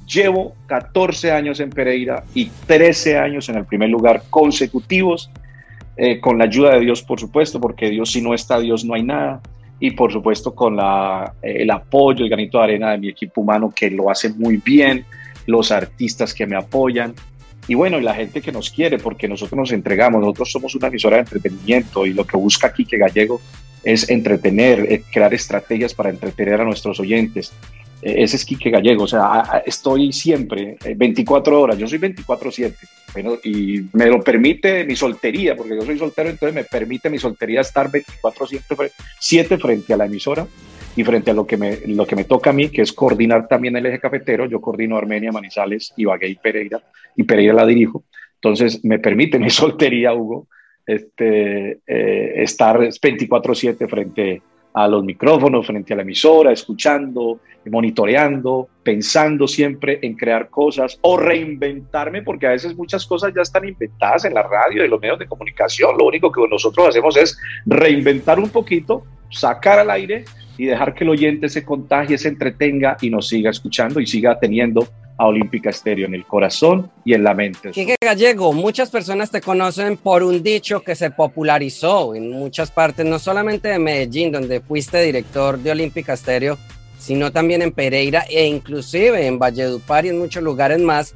Llevo 0.07 0.55
14 0.67 1.33
años 1.33 1.59
en 1.59 1.71
Pereira 1.71 2.23
y 2.35 2.45
13 2.69 3.19
años 3.19 3.49
en 3.49 3.57
el 3.57 3.65
primer 3.65 3.91
lugar 3.91 4.23
consecutivos, 4.31 5.29
eh, 5.97 6.21
con 6.21 6.39
la 6.39 6.45
ayuda 6.45 6.75
de 6.75 6.81
Dios, 6.83 7.03
por 7.03 7.19
supuesto, 7.19 7.61
porque 7.61 7.91
Dios 7.91 8.13
si 8.13 8.23
no 8.23 8.33
está, 8.33 8.61
Dios 8.61 8.85
no 8.85 8.95
hay 8.95 9.03
nada. 9.03 9.41
Y 9.81 9.91
por 9.91 10.13
supuesto 10.13 10.55
con 10.55 10.77
la, 10.77 11.35
el 11.43 11.69
apoyo, 11.73 12.23
el 12.23 12.31
granito 12.31 12.59
de 12.59 12.65
arena 12.65 12.93
de 12.93 12.99
mi 12.99 13.09
equipo 13.09 13.41
humano 13.41 13.73
que 13.75 13.91
lo 13.91 14.13
hace 14.13 14.29
muy 14.29 14.59
bien, 14.59 15.05
los 15.47 15.73
artistas 15.73 16.33
que 16.33 16.47
me 16.47 16.55
apoyan. 16.55 17.13
y 17.67 17.75
bueno, 17.75 17.99
y 17.99 18.03
la 18.03 18.15
gente 18.15 18.41
que 18.41 18.53
nos 18.53 18.71
quiere, 18.71 18.99
porque 18.99 19.27
nosotros 19.27 19.59
nos 19.59 19.73
entregamos, 19.73 20.21
nosotros 20.21 20.53
somos 20.53 20.77
una 20.77 20.87
emisora 20.87 21.17
de 21.17 21.23
entretenimiento 21.23 22.07
y 22.07 22.13
lo 22.13 22.25
que 22.25 22.37
busca 22.37 22.73
Quique 22.73 22.99
Gallego 22.99 23.41
es 23.85 24.09
entretener, 24.09 24.87
eh, 24.91 25.03
crear 25.13 25.33
estrategias 25.35 25.95
para 25.95 26.11
entretener 26.11 26.61
a 26.61 26.65
nuestros 26.65 26.99
oyentes. 27.01 27.53
Eh, 28.03 28.23
ese 28.23 28.37
es 28.37 28.45
Quique 28.45 28.71
Gallego, 28.71 29.05
o 29.05 29.09
sea, 29.09 29.63
estoy 29.65 30.13
siempre 30.13 30.77
24 30.97 31.53
eh, 31.53 31.63
horas, 31.63 31.79
yo 31.79 31.87
soy 31.87 31.99
24/7 31.99 32.75
y 33.45 33.83
me 33.93 34.07
lo 34.07 34.21
permite 34.21 34.85
mi 34.85 34.97
soltería, 34.97 35.55
porque 35.55 35.77
yo 35.77 35.83
soy 35.83 35.99
soltero, 35.99 36.29
entonces 36.31 36.55
me 36.55 36.65
permite 36.65 37.09
mi 37.09 37.19
soltería 37.19 37.61
estar 37.61 37.91
24/7 37.91 39.59
frente 39.59 39.95
a 39.95 39.97
la 39.97 40.07
emisora 40.07 40.47
y 40.97 41.05
frente 41.05 41.31
a 41.31 41.35
lo 41.35 41.47
que, 41.47 41.57
me, 41.57 41.79
lo 41.87 42.07
que 42.07 42.17
me 42.17 42.25
toca 42.25 42.51
a 42.51 42.53
mí, 42.53 42.69
que 42.69 42.83
es 42.83 42.93
coordinar 42.93 43.49
también 43.49 43.77
el 43.77 43.87
eje 43.87 43.99
cafetero, 43.99 44.47
yo 44.47 44.61
coordino 44.61 44.97
Armenia, 44.97 45.33
Manizales, 45.33 45.93
Ibagué 45.97 46.29
y 46.29 46.35
Pereira, 46.37 46.81
y 47.17 47.25
Pereira 47.25 47.53
la 47.53 47.67
dirijo. 47.67 48.05
Entonces, 48.37 48.85
me 48.85 48.99
permite 48.99 49.39
mi 49.39 49.51
soltería, 49.51 50.13
Hugo, 50.13 50.49
este, 50.87 51.79
eh, 51.87 52.33
estar 52.43 52.79
24/7 52.79 53.89
frente 53.89 54.43
a 54.75 54.89
los 54.89 55.05
micrófonos, 55.05 55.67
frente 55.67 55.93
a 55.93 55.97
la 55.97 56.03
emisora, 56.03 56.51
escuchando, 56.51 57.39
monitoreando, 57.71 58.69
pensando 58.83 59.47
siempre 59.47 60.01
en 60.03 60.15
crear 60.15 60.51
cosas 60.51 60.99
o 61.03 61.17
reinventarme, 61.17 62.23
porque 62.23 62.49
a 62.49 62.51
veces 62.51 62.77
muchas 62.77 63.07
cosas 63.07 63.33
ya 63.35 63.43
están 63.43 63.67
inventadas 63.67 64.25
en 64.25 64.35
la 64.35 64.43
radio 64.43 64.83
y 64.83 64.85
en 64.85 64.91
los 64.91 65.01
medios 65.01 65.19
de 65.21 65.27
comunicación. 65.27 65.97
Lo 65.97 66.07
único 66.07 66.31
que 66.33 66.47
nosotros 66.49 66.89
hacemos 66.89 67.17
es 67.17 67.39
reinventar 67.65 68.41
un 68.41 68.51
poquito, 68.51 69.05
sacar 69.31 69.79
al 69.79 69.91
aire 69.91 70.25
y 70.59 70.67
dejar 70.67 70.93
que 70.93 71.05
el 71.05 71.11
oyente 71.11 71.49
se 71.49 71.65
contagie, 71.65 72.19
se 72.19 72.29
entretenga 72.29 72.97
y 73.01 73.11
nos 73.11 73.29
siga 73.29 73.51
escuchando 73.51 74.01
y 74.01 74.07
siga 74.07 74.39
teniendo 74.39 74.89
a 75.17 75.27
Olímpica 75.27 75.71
Estéreo 75.71 76.07
en 76.07 76.15
el 76.15 76.25
corazón 76.27 76.91
y 77.05 77.15
en 77.15 77.23
la 77.23 77.35
mente. 77.35 77.71
Quique 77.71 77.97
Gallego, 78.01 78.53
muchas 78.53 78.91
personas 78.91 79.31
te 79.31 79.41
conocen 79.41 79.97
por 79.97 80.23
un 80.23 80.43
dicho 80.43 80.81
que 80.83 80.95
se 80.95 81.11
popularizó 81.11 82.15
en 82.15 82.31
muchas 82.31 82.71
partes, 82.71 83.07
no 83.07 83.19
solamente 83.19 83.69
de 83.69 83.79
Medellín, 83.79 84.33
donde 84.33 84.61
fuiste 84.61 85.01
director 85.03 85.59
de 85.59 85.71
Olímpica 85.71 86.15
Estéreo, 86.15 86.59
sino 86.99 87.31
también 87.33 87.63
en 87.63 87.73
Pereira 87.73 88.25
e 88.29 88.47
inclusive 88.47 89.27
en 89.27 89.39
Valledupar 89.39 90.07
y 90.07 90.09
en 90.09 90.19
muchos 90.19 90.43
lugares 90.43 90.81
más, 90.81 91.15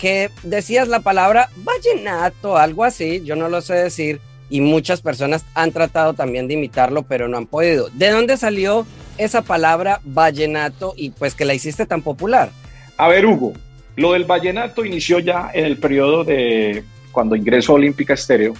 que 0.00 0.30
decías 0.42 0.88
la 0.88 1.00
palabra 1.00 1.48
vallenato, 1.56 2.56
algo 2.56 2.84
así, 2.84 3.22
yo 3.24 3.34
no 3.34 3.48
lo 3.48 3.60
sé 3.60 3.74
decir, 3.74 4.20
y 4.48 4.60
muchas 4.60 5.00
personas 5.00 5.44
han 5.54 5.72
tratado 5.72 6.14
también 6.14 6.48
de 6.48 6.54
imitarlo, 6.54 7.02
pero 7.02 7.28
no 7.28 7.36
han 7.36 7.46
podido. 7.46 7.88
¿De 7.94 8.10
dónde 8.10 8.36
salió 8.36 8.86
esa 9.18 9.42
palabra 9.42 10.00
vallenato 10.04 10.94
y 10.96 11.10
pues 11.10 11.34
que 11.34 11.44
la 11.44 11.54
hiciste 11.54 11.86
tan 11.86 12.02
popular? 12.02 12.50
A 12.96 13.08
ver, 13.08 13.26
Hugo, 13.26 13.52
lo 13.96 14.12
del 14.12 14.24
vallenato 14.24 14.84
inició 14.84 15.18
ya 15.18 15.50
en 15.52 15.64
el 15.66 15.76
periodo 15.76 16.24
de 16.24 16.82
cuando 17.12 17.36
ingreso 17.36 17.72
a 17.72 17.76
Olímpica 17.76 18.14
Estéreo. 18.14 18.54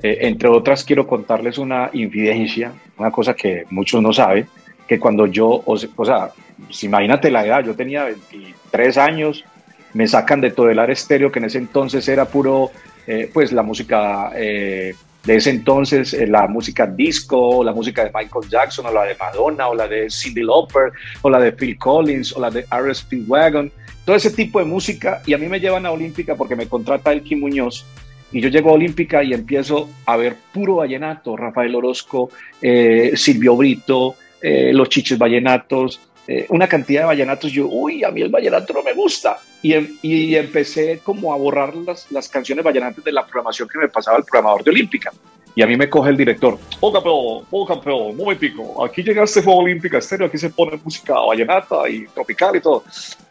Eh, 0.00 0.18
entre 0.22 0.48
otras, 0.48 0.84
quiero 0.84 1.06
contarles 1.06 1.58
una 1.58 1.90
infidencia, 1.92 2.72
una 2.98 3.10
cosa 3.10 3.34
que 3.34 3.64
muchos 3.70 4.02
no 4.02 4.12
saben, 4.12 4.46
que 4.86 4.98
cuando 4.98 5.26
yo, 5.26 5.62
o, 5.64 5.76
sea, 5.76 6.30
pues 6.66 6.84
imagínate 6.84 7.30
la 7.30 7.46
edad, 7.46 7.64
yo 7.64 7.74
tenía 7.74 8.04
23 8.04 8.98
años, 8.98 9.44
me 9.92 10.06
sacan 10.06 10.40
de 10.40 10.50
Todelar 10.50 10.90
Estéreo, 10.90 11.32
que 11.32 11.38
en 11.38 11.46
ese 11.46 11.58
entonces 11.58 12.06
era 12.08 12.26
puro, 12.26 12.70
eh, 13.06 13.30
pues 13.32 13.52
la 13.52 13.62
música 13.62 14.30
eh, 14.34 14.94
de 15.24 15.36
ese 15.36 15.50
entonces, 15.50 16.12
eh, 16.12 16.26
la 16.26 16.46
música 16.46 16.86
disco, 16.86 17.64
la 17.64 17.72
música 17.72 18.04
de 18.04 18.10
Michael 18.14 18.48
Jackson, 18.48 18.86
o 18.86 18.92
la 18.92 19.04
de 19.04 19.16
Madonna, 19.16 19.68
o 19.68 19.74
la 19.74 19.88
de 19.88 20.10
Cindy 20.10 20.42
Lauper, 20.42 20.92
o 21.22 21.30
la 21.30 21.40
de 21.40 21.52
Phil 21.52 21.78
Collins, 21.78 22.36
o 22.36 22.40
la 22.40 22.50
de 22.50 22.66
R.S. 22.70 23.06
Wagon, 23.26 23.72
todo 24.04 24.16
ese 24.16 24.30
tipo 24.30 24.58
de 24.58 24.66
música. 24.66 25.22
Y 25.24 25.32
a 25.32 25.38
mí 25.38 25.48
me 25.48 25.60
llevan 25.60 25.86
a 25.86 25.92
Olímpica 25.92 26.34
porque 26.34 26.56
me 26.56 26.68
contrata 26.68 27.12
Elkin 27.12 27.40
Muñoz. 27.40 27.86
Y 28.32 28.40
yo 28.40 28.48
llego 28.48 28.70
a 28.70 28.74
Olímpica 28.74 29.22
y 29.22 29.32
empiezo 29.32 29.88
a 30.04 30.16
ver 30.16 30.36
puro 30.52 30.76
vallenato, 30.76 31.36
Rafael 31.36 31.74
Orozco, 31.74 32.30
eh, 32.60 33.12
Silvio 33.14 33.56
Brito, 33.56 34.16
eh, 34.42 34.72
los 34.74 34.90
chiches 34.90 35.16
vallenatos, 35.16 36.00
una 36.48 36.68
cantidad 36.68 37.02
de 37.02 37.06
vallenatos. 37.06 37.52
Yo, 37.52 37.66
uy, 37.66 38.04
a 38.04 38.10
mí 38.10 38.22
el 38.22 38.30
vallenato 38.30 38.72
no 38.72 38.82
me 38.82 38.92
gusta. 38.92 39.38
Y, 39.62 39.72
em, 39.74 39.96
y, 40.02 40.34
empecé 40.36 41.00
como 41.02 41.32
a 41.32 41.36
borrar 41.36 41.74
las, 41.74 42.10
las, 42.10 42.28
canciones 42.28 42.64
vallenatas 42.64 43.04
de 43.04 43.12
la 43.12 43.24
programación 43.24 43.68
que 43.68 43.78
me 43.78 43.88
pasaba 43.88 44.18
el 44.18 44.24
programador 44.24 44.64
de 44.64 44.70
Olímpica. 44.70 45.10
Y 45.56 45.62
a 45.62 45.66
mí 45.66 45.76
me 45.76 45.88
coge 45.88 46.10
el 46.10 46.16
director, 46.16 46.58
oh 46.80 46.92
campeón, 46.92 47.46
oh 47.48 47.64
campeón, 47.64 48.16
muy 48.16 48.34
pico, 48.34 48.84
aquí 48.84 49.04
llegaste 49.04 49.40
fue 49.40 49.54
Olímpica 49.54 49.98
Estéreo, 49.98 50.26
aquí 50.26 50.36
se 50.36 50.50
pone 50.50 50.80
música 50.82 51.14
vallenata 51.14 51.88
y 51.88 52.06
tropical 52.06 52.56
y 52.56 52.60
todo. 52.60 52.82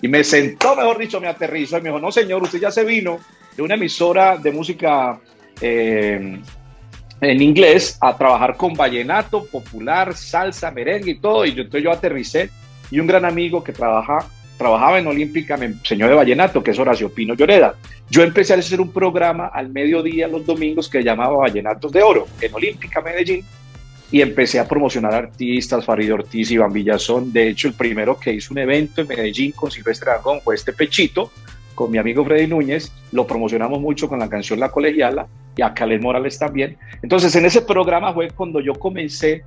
Y 0.01 0.07
me 0.07 0.23
sentó, 0.23 0.73
mejor 0.73 0.97
dicho, 0.97 1.19
me 1.19 1.27
aterrizó 1.27 1.77
y 1.77 1.81
me 1.81 1.89
dijo, 1.89 1.99
no 1.99 2.13
señor, 2.13 2.41
usted 2.41 2.61
ya 2.61 2.71
se 2.71 2.85
vino 2.85 3.19
de 3.57 3.61
una 3.61 3.75
emisora 3.75 4.37
de 4.37 4.51
música 4.53 5.19
eh, 5.59 6.39
en 7.19 7.41
inglés 7.41 7.97
a 7.99 8.17
trabajar 8.17 8.55
con 8.55 8.73
vallenato, 8.73 9.45
popular, 9.45 10.15
salsa, 10.15 10.71
merengue 10.71 11.11
y 11.11 11.19
todo. 11.19 11.45
Y 11.45 11.53
yo, 11.53 11.63
entonces 11.63 11.83
yo 11.83 11.91
aterricé 11.91 12.49
y 12.93 12.99
un 12.99 13.07
gran 13.07 13.25
amigo 13.25 13.63
que 13.63 13.73
trabaja 13.73 14.27
trabajaba 14.55 14.99
en 14.99 15.07
Olímpica, 15.07 15.55
enseñó 15.55 16.07
de 16.07 16.13
vallenato, 16.13 16.63
que 16.63 16.69
es 16.69 16.77
Horacio 16.77 17.09
Pino 17.09 17.33
Lloreda. 17.33 17.73
Yo 18.07 18.21
empecé 18.21 18.53
a 18.53 18.57
hacer 18.57 18.79
un 18.79 18.91
programa 18.91 19.47
al 19.47 19.69
mediodía 19.69 20.27
los 20.27 20.45
domingos 20.45 20.87
que 20.87 21.03
llamaba 21.03 21.35
Vallenatos 21.35 21.91
de 21.91 22.03
Oro 22.03 22.27
en 22.39 22.53
Olímpica 22.53 23.01
Medellín 23.01 23.43
y 24.11 24.21
empecé 24.21 24.59
a 24.59 24.67
promocionar 24.67 25.15
artistas, 25.15 25.83
Farid 25.83 26.13
Ortiz, 26.13 26.51
Iván 26.51 26.71
Villazón. 26.71 27.33
De 27.33 27.49
hecho, 27.49 27.67
el 27.67 27.73
primero 27.73 28.19
que 28.19 28.31
hizo 28.31 28.53
un 28.53 28.59
evento 28.59 29.01
en 29.01 29.07
Medellín 29.07 29.53
con 29.53 29.71
Silvestre 29.71 30.11
Aragón 30.11 30.39
fue 30.41 30.53
este 30.53 30.71
Pechito, 30.71 31.31
con 31.73 31.89
mi 31.89 31.97
amigo 31.97 32.23
Freddy 32.23 32.45
Núñez. 32.45 32.91
Lo 33.11 33.25
promocionamos 33.25 33.81
mucho 33.81 34.07
con 34.07 34.19
la 34.19 34.29
canción 34.29 34.59
La 34.59 34.69
Colegiala 34.69 35.25
y 35.57 35.63
a 35.63 35.73
Caled 35.73 35.99
Morales 35.99 36.37
también. 36.37 36.77
Entonces, 37.01 37.35
en 37.35 37.45
ese 37.45 37.63
programa 37.63 38.13
fue 38.13 38.29
cuando 38.29 38.59
yo 38.59 38.75
comencé 38.75 39.45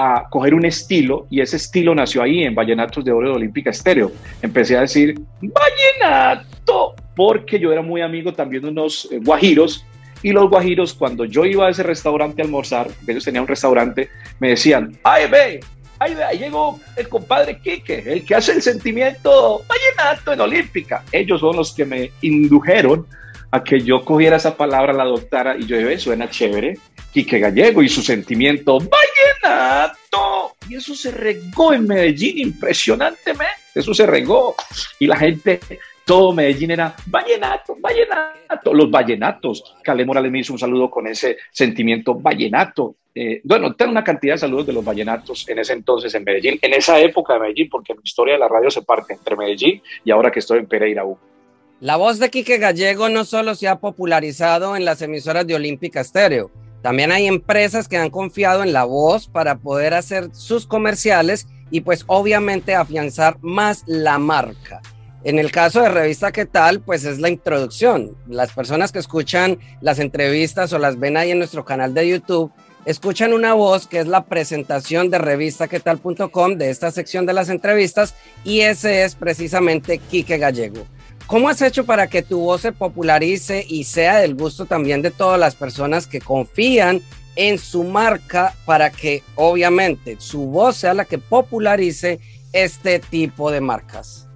a 0.00 0.28
coger 0.30 0.54
un 0.54 0.64
estilo 0.64 1.26
y 1.28 1.40
ese 1.40 1.56
estilo 1.56 1.92
nació 1.92 2.22
ahí 2.22 2.44
en 2.44 2.54
Vallenatos 2.54 3.04
de 3.04 3.10
Oro 3.10 3.30
de 3.30 3.34
Olímpica 3.34 3.70
Estéreo. 3.70 4.12
Empecé 4.40 4.76
a 4.76 4.82
decir 4.82 5.20
vallenato 5.40 6.94
porque 7.16 7.58
yo 7.58 7.72
era 7.72 7.82
muy 7.82 8.00
amigo 8.00 8.32
también 8.32 8.62
de 8.62 8.68
unos 8.68 9.08
eh, 9.10 9.18
guajiros 9.20 9.84
y 10.22 10.30
los 10.30 10.48
guajiros 10.48 10.94
cuando 10.94 11.24
yo 11.24 11.44
iba 11.44 11.66
a 11.66 11.70
ese 11.70 11.82
restaurante 11.82 12.40
a 12.40 12.44
almorzar, 12.44 12.86
ellos 13.08 13.24
tenían 13.24 13.42
un 13.42 13.48
restaurante, 13.48 14.08
me 14.38 14.50
decían, 14.50 14.96
ay 15.02 15.28
ve, 15.28 15.60
ahí 15.98 16.38
llegó 16.38 16.78
el 16.94 17.08
compadre 17.08 17.58
Quique, 17.58 18.04
el 18.06 18.24
que 18.24 18.36
hace 18.36 18.52
el 18.52 18.62
sentimiento 18.62 19.64
vallenato 19.68 20.32
en 20.32 20.40
Olímpica. 20.40 21.02
Ellos 21.10 21.40
son 21.40 21.56
los 21.56 21.74
que 21.74 21.84
me 21.84 22.12
indujeron 22.22 23.04
a 23.50 23.64
que 23.64 23.80
yo 23.80 24.04
cogiera 24.04 24.36
esa 24.36 24.56
palabra, 24.56 24.92
la 24.92 25.02
adoptara 25.02 25.56
y 25.56 25.66
yo 25.66 25.76
dije, 25.76 25.98
suena 25.98 26.30
chévere, 26.30 26.78
Quique 27.12 27.38
Gallego 27.38 27.82
y 27.82 27.88
su 27.88 28.02
sentimiento 28.02 28.78
vallenato. 28.78 30.54
Y 30.68 30.76
eso 30.76 30.94
se 30.94 31.10
regó 31.10 31.72
en 31.72 31.86
Medellín 31.86 32.38
impresionantemente, 32.38 33.54
eso 33.74 33.94
se 33.94 34.06
regó. 34.06 34.54
Y 34.98 35.06
la 35.06 35.16
gente, 35.16 35.60
todo 36.04 36.32
Medellín 36.32 36.70
era 36.72 36.94
vallenato, 37.06 37.76
vallenato, 37.80 38.74
los 38.74 38.90
vallenatos. 38.90 39.76
Calé 39.82 40.04
Morales 40.04 40.30
me 40.30 40.40
hizo 40.40 40.52
un 40.52 40.58
saludo 40.58 40.90
con 40.90 41.06
ese 41.06 41.38
sentimiento 41.50 42.14
vallenato. 42.14 42.96
Eh, 43.14 43.40
bueno, 43.42 43.74
tengo 43.74 43.90
una 43.90 44.04
cantidad 44.04 44.34
de 44.34 44.38
saludos 44.38 44.66
de 44.66 44.74
los 44.74 44.84
vallenatos 44.84 45.48
en 45.48 45.58
ese 45.58 45.72
entonces 45.72 46.14
en 46.14 46.24
Medellín, 46.24 46.58
en 46.62 46.74
esa 46.74 47.00
época 47.00 47.34
de 47.34 47.40
Medellín, 47.40 47.68
porque 47.68 47.94
mi 47.94 48.00
historia 48.04 48.34
de 48.34 48.40
la 48.40 48.48
radio 48.48 48.70
se 48.70 48.82
parte 48.82 49.14
entre 49.14 49.36
Medellín 49.36 49.82
y 50.04 50.10
ahora 50.10 50.30
que 50.30 50.38
estoy 50.38 50.60
en 50.60 50.66
Pereira. 50.66 51.02
La 51.80 51.96
voz 51.96 52.18
de 52.18 52.28
Quique 52.28 52.58
Gallego 52.58 53.08
no 53.08 53.24
solo 53.24 53.54
se 53.54 53.68
ha 53.68 53.80
popularizado 53.80 54.76
en 54.76 54.84
las 54.84 55.00
emisoras 55.00 55.46
de 55.46 55.54
Olímpica 55.54 56.00
Estéreo, 56.00 56.50
también 56.82 57.12
hay 57.12 57.26
empresas 57.26 57.88
que 57.88 57.96
han 57.96 58.10
confiado 58.10 58.62
en 58.62 58.72
la 58.72 58.84
voz 58.84 59.26
para 59.28 59.58
poder 59.58 59.94
hacer 59.94 60.30
sus 60.32 60.66
comerciales 60.66 61.48
y 61.70 61.80
pues 61.80 62.04
obviamente 62.06 62.74
afianzar 62.74 63.38
más 63.40 63.82
la 63.86 64.18
marca. 64.18 64.80
En 65.24 65.38
el 65.38 65.50
caso 65.50 65.82
de 65.82 65.88
Revista 65.88 66.30
¿Qué 66.30 66.46
tal? 66.46 66.80
Pues 66.80 67.04
es 67.04 67.18
la 67.18 67.28
introducción. 67.28 68.16
Las 68.28 68.52
personas 68.52 68.92
que 68.92 69.00
escuchan 69.00 69.58
las 69.80 69.98
entrevistas 69.98 70.72
o 70.72 70.78
las 70.78 70.98
ven 70.98 71.16
ahí 71.16 71.32
en 71.32 71.38
nuestro 71.38 71.64
canal 71.64 71.92
de 71.92 72.08
YouTube, 72.08 72.52
escuchan 72.84 73.32
una 73.32 73.52
voz 73.52 73.86
que 73.86 73.98
es 73.98 74.06
la 74.06 74.24
presentación 74.24 75.10
de 75.10 75.18
revistaquetal.com 75.18 76.54
de 76.56 76.70
esta 76.70 76.90
sección 76.92 77.26
de 77.26 77.34
las 77.34 77.48
entrevistas 77.50 78.14
y 78.44 78.60
ese 78.60 79.02
es 79.02 79.16
precisamente 79.16 79.98
Quique 79.98 80.38
Gallego. 80.38 80.86
¿Cómo 81.28 81.50
has 81.50 81.60
hecho 81.60 81.84
para 81.84 82.06
que 82.06 82.22
tu 82.22 82.40
voz 82.40 82.62
se 82.62 82.72
popularice 82.72 83.62
y 83.68 83.84
sea 83.84 84.16
del 84.16 84.34
gusto 84.34 84.64
también 84.64 85.02
de 85.02 85.10
todas 85.10 85.38
las 85.38 85.54
personas 85.54 86.06
que 86.06 86.20
confían 86.20 87.02
en 87.36 87.58
su 87.58 87.84
marca 87.84 88.54
para 88.64 88.88
que 88.88 89.22
obviamente 89.34 90.16
su 90.20 90.46
voz 90.46 90.76
sea 90.78 90.94
la 90.94 91.04
que 91.04 91.18
popularice 91.18 92.18
este 92.54 92.98
tipo 92.98 93.50
de 93.50 93.60
marcas? 93.60 94.26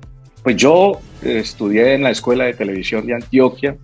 Pues 0.43 0.57
yo 0.57 1.01
estudié 1.23 1.95
en 1.95 2.03
la 2.03 2.11
Escuela 2.11 2.45
de 2.45 2.53
Televisión 2.53 3.07
de 3.07 3.15
Antioquia, 3.15 3.75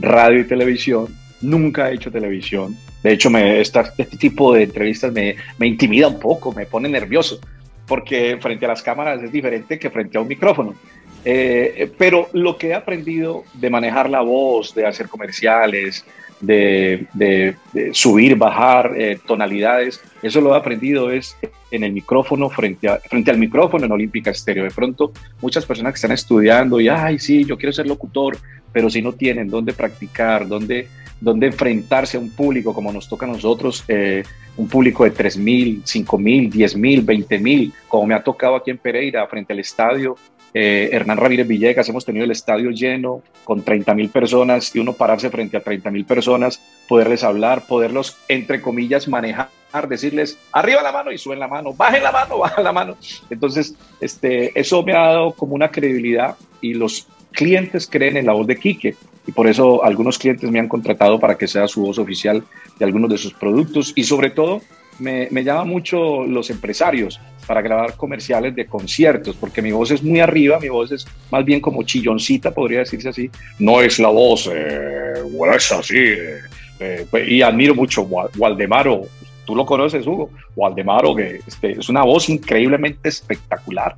radio 0.00 0.40
y 0.40 0.44
televisión, 0.44 1.06
nunca 1.40 1.88
he 1.88 1.94
hecho 1.94 2.10
televisión. 2.10 2.76
De 3.04 3.12
hecho, 3.12 3.30
me, 3.30 3.60
este 3.60 3.82
tipo 4.18 4.54
de 4.54 4.64
entrevistas 4.64 5.12
me, 5.12 5.36
me 5.56 5.68
intimida 5.68 6.08
un 6.08 6.18
poco, 6.18 6.52
me 6.52 6.66
pone 6.66 6.88
nervioso, 6.88 7.38
porque 7.86 8.38
frente 8.40 8.64
a 8.64 8.70
las 8.70 8.82
cámaras 8.82 9.22
es 9.22 9.30
diferente 9.30 9.78
que 9.78 9.88
frente 9.88 10.18
a 10.18 10.20
un 10.20 10.26
micrófono. 10.26 10.74
Eh, 11.24 11.90
pero 11.98 12.28
lo 12.32 12.56
que 12.56 12.68
he 12.68 12.74
aprendido 12.74 13.44
de 13.54 13.70
manejar 13.70 14.08
la 14.08 14.22
voz, 14.22 14.74
de 14.74 14.86
hacer 14.86 15.08
comerciales, 15.08 16.04
de, 16.40 17.56
subir, 17.92 18.36
bajar 18.36 18.94
eh, 18.96 19.18
tonalidades, 19.26 20.00
eso 20.22 20.40
lo 20.40 20.54
he 20.54 20.58
aprendido 20.58 21.10
es 21.10 21.36
en 21.70 21.84
el 21.84 21.92
micrófono, 21.92 22.48
frente, 22.48 22.88
a, 22.88 22.98
frente 22.98 23.30
al 23.30 23.38
micrófono 23.38 23.84
en 23.84 23.92
Olímpica 23.92 24.30
Estéreo. 24.30 24.64
De 24.64 24.70
pronto, 24.70 25.12
muchas 25.40 25.66
personas 25.66 25.92
que 25.92 25.96
están 25.96 26.12
estudiando 26.12 26.80
y, 26.80 26.88
ay, 26.88 27.18
sí, 27.18 27.44
yo 27.44 27.56
quiero 27.56 27.72
ser 27.72 27.86
locutor, 27.86 28.38
pero 28.72 28.88
si 28.90 29.02
no 29.02 29.12
tienen 29.12 29.48
dónde 29.48 29.72
practicar, 29.72 30.48
dónde, 30.48 30.88
dónde 31.20 31.48
enfrentarse 31.48 32.16
a 32.16 32.20
un 32.20 32.30
público 32.30 32.74
como 32.74 32.92
nos 32.92 33.08
toca 33.08 33.26
a 33.26 33.28
nosotros, 33.28 33.84
eh, 33.88 34.22
un 34.56 34.68
público 34.68 35.04
de 35.04 35.14
3.000, 35.14 35.82
5.000, 35.82 36.52
10.000, 36.52 37.04
20.000, 37.04 37.72
como 37.88 38.06
me 38.06 38.14
ha 38.14 38.22
tocado 38.22 38.56
aquí 38.56 38.70
en 38.70 38.78
Pereira, 38.78 39.26
frente 39.26 39.52
al 39.52 39.60
estadio, 39.60 40.16
eh, 40.54 40.90
Hernán 40.92 41.18
Ramírez 41.18 41.46
Villegas, 41.46 41.88
hemos 41.88 42.04
tenido 42.04 42.24
el 42.24 42.30
estadio 42.30 42.70
lleno 42.70 43.22
con 43.44 43.62
30 43.62 43.94
mil 43.94 44.08
personas 44.10 44.74
y 44.74 44.78
uno 44.78 44.92
pararse 44.94 45.30
frente 45.30 45.56
a 45.56 45.60
30 45.60 45.90
mil 45.90 46.04
personas, 46.04 46.60
poderles 46.88 47.24
hablar, 47.24 47.66
poderlos, 47.66 48.16
entre 48.28 48.60
comillas, 48.60 49.08
manejar, 49.08 49.48
decirles 49.88 50.38
arriba 50.52 50.82
la 50.82 50.92
mano 50.92 51.12
y 51.12 51.18
suben 51.18 51.38
la 51.38 51.48
mano, 51.48 51.72
bajen 51.72 52.02
la 52.02 52.12
mano, 52.12 52.38
bajen 52.40 52.64
la 52.64 52.72
mano. 52.72 52.96
Entonces, 53.28 53.74
este, 54.00 54.58
eso 54.58 54.82
me 54.82 54.94
ha 54.94 55.06
dado 55.06 55.32
como 55.32 55.54
una 55.54 55.70
credibilidad 55.70 56.36
y 56.60 56.74
los 56.74 57.06
clientes 57.32 57.88
creen 57.88 58.16
en 58.16 58.26
la 58.26 58.32
voz 58.32 58.46
de 58.46 58.56
Quique 58.56 58.96
y 59.26 59.32
por 59.32 59.46
eso 59.46 59.84
algunos 59.84 60.18
clientes 60.18 60.50
me 60.50 60.58
han 60.58 60.68
contratado 60.68 61.20
para 61.20 61.36
que 61.36 61.46
sea 61.46 61.68
su 61.68 61.82
voz 61.82 61.98
oficial 61.98 62.42
de 62.78 62.84
algunos 62.84 63.10
de 63.10 63.18
sus 63.18 63.32
productos 63.34 63.92
y 63.94 64.04
sobre 64.04 64.30
todo 64.30 64.60
me, 65.00 65.28
me 65.30 65.42
llama 65.42 65.64
mucho 65.64 66.24
los 66.24 66.50
empresarios 66.50 67.20
para 67.50 67.62
grabar 67.62 67.96
comerciales 67.96 68.54
de 68.54 68.66
conciertos, 68.66 69.34
porque 69.34 69.60
mi 69.60 69.72
voz 69.72 69.90
es 69.90 70.04
muy 70.04 70.20
arriba, 70.20 70.60
mi 70.60 70.68
voz 70.68 70.92
es 70.92 71.04
más 71.32 71.44
bien 71.44 71.60
como 71.60 71.82
chilloncita, 71.82 72.52
podría 72.52 72.78
decirse 72.78 73.08
así. 73.08 73.28
No 73.58 73.80
es 73.80 73.98
la 73.98 74.06
voz 74.06 74.48
eh, 74.52 75.14
gruesa, 75.32 75.80
así. 75.80 75.98
Eh, 75.98 76.38
eh, 76.78 77.06
pues, 77.10 77.28
y 77.28 77.42
admiro 77.42 77.74
mucho 77.74 78.02
Waldemaro, 78.02 79.02
tú 79.44 79.56
lo 79.56 79.66
conoces, 79.66 80.06
Hugo, 80.06 80.30
Waldemaro, 80.54 81.12
que 81.16 81.40
este, 81.44 81.72
es 81.72 81.88
una 81.88 82.04
voz 82.04 82.28
increíblemente 82.28 83.08
espectacular. 83.08 83.96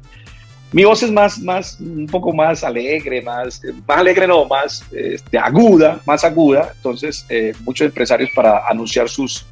Mi 0.73 0.85
voz 0.85 1.03
es 1.03 1.13
más, 1.13 1.39
más, 1.39 1.79
un 1.79 2.07
poco 2.07 2.33
más 2.33 2.65
alegre, 2.65 3.21
más, 3.21 3.61
más 3.87 3.99
alegre 3.99 4.27
no, 4.27 4.47
más 4.47 4.83
este, 4.93 5.37
aguda, 5.37 6.01
más 6.07 6.25
aguda. 6.25 6.73
Entonces, 6.75 7.27
muchos 7.61 7.85
empresarios 7.89 8.31
para 8.35 8.67
anunciar 8.67 9.11
sus 9.11 9.45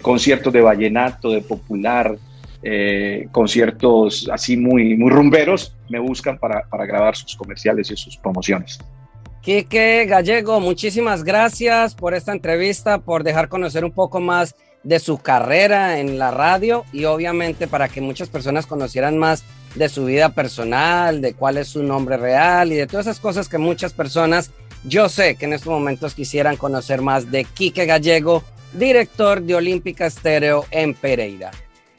conciertos 0.00 0.52
de 0.52 0.60
vallenato, 0.60 1.30
de 1.30 1.40
popular, 1.40 2.16
eh, 2.64 3.26
conciertos 3.32 4.30
así 4.32 4.56
muy, 4.56 4.96
muy 4.96 5.10
rumberos, 5.10 5.74
me 5.88 5.98
buscan 5.98 6.38
para, 6.38 6.62
para 6.68 6.86
grabar 6.86 7.16
sus 7.16 7.34
comerciales 7.34 7.90
y 7.90 7.96
sus 7.96 8.16
promociones. 8.16 8.78
Quique 9.40 10.06
Gallego, 10.06 10.60
muchísimas 10.60 11.24
gracias 11.24 11.96
por 11.96 12.14
esta 12.14 12.30
entrevista, 12.30 12.98
por 12.98 13.24
dejar 13.24 13.48
conocer 13.48 13.84
un 13.84 13.90
poco 13.90 14.20
más 14.20 14.54
de 14.84 15.00
su 15.00 15.18
carrera 15.18 15.98
en 15.98 16.18
la 16.18 16.30
radio 16.30 16.84
y 16.92 17.04
obviamente 17.04 17.66
para 17.66 17.88
que 17.88 18.00
muchas 18.00 18.28
personas 18.28 18.66
conocieran 18.66 19.18
más 19.18 19.42
de 19.74 19.88
su 19.88 20.04
vida 20.04 20.28
personal, 20.28 21.20
de 21.20 21.34
cuál 21.34 21.56
es 21.56 21.66
su 21.66 21.82
nombre 21.82 22.16
real 22.16 22.70
y 22.70 22.76
de 22.76 22.86
todas 22.86 23.06
esas 23.06 23.18
cosas 23.18 23.48
que 23.48 23.58
muchas 23.58 23.92
personas, 23.92 24.52
yo 24.84 25.08
sé 25.08 25.34
que 25.34 25.46
en 25.46 25.54
estos 25.54 25.72
momentos 25.72 26.14
quisieran 26.14 26.56
conocer 26.56 27.02
más 27.02 27.32
de 27.32 27.44
Quique 27.44 27.86
Gallego, 27.86 28.44
director 28.74 29.42
de 29.42 29.54
Olímpica 29.54 30.06
Estéreo 30.06 30.64
en 30.70 30.94
Pereira. 30.94 31.50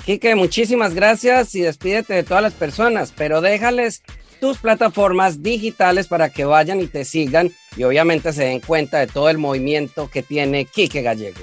Quique, 0.05 0.35
muchísimas 0.35 0.93
gracias 0.93 1.55
y 1.55 1.61
despídete 1.61 2.13
de 2.13 2.23
todas 2.23 2.43
las 2.43 2.53
personas, 2.53 3.13
pero 3.15 3.39
déjales 3.39 4.03
tus 4.41 4.57
plataformas 4.57 5.41
digitales 5.41 6.07
para 6.07 6.29
que 6.29 6.43
vayan 6.43 6.81
y 6.81 6.87
te 6.87 7.05
sigan 7.05 7.49
y 7.77 7.83
obviamente 7.83 8.33
se 8.33 8.43
den 8.43 8.59
cuenta 8.59 8.99
de 8.99 9.07
todo 9.07 9.29
el 9.29 9.37
movimiento 9.37 10.09
que 10.09 10.21
tiene 10.21 10.65
Quique 10.65 11.01
Gallego. 11.01 11.39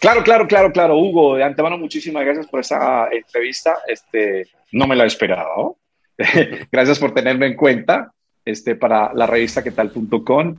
Claro, 0.00 0.22
claro, 0.22 0.46
claro, 0.46 0.70
claro, 0.70 0.98
Hugo. 0.98 1.36
De 1.36 1.44
antemano, 1.44 1.78
muchísimas 1.78 2.24
gracias 2.24 2.46
por 2.46 2.60
esta 2.60 3.08
entrevista. 3.10 3.78
Este, 3.86 4.46
no 4.72 4.86
me 4.86 4.94
la 4.94 5.04
he 5.04 5.06
esperado. 5.06 5.78
gracias 6.70 6.98
por 6.98 7.14
tenerme 7.14 7.46
en 7.46 7.56
cuenta 7.56 8.12
este, 8.44 8.74
para 8.74 9.12
la 9.14 9.26
revista 9.26 9.64
quetal.com. 9.64 10.56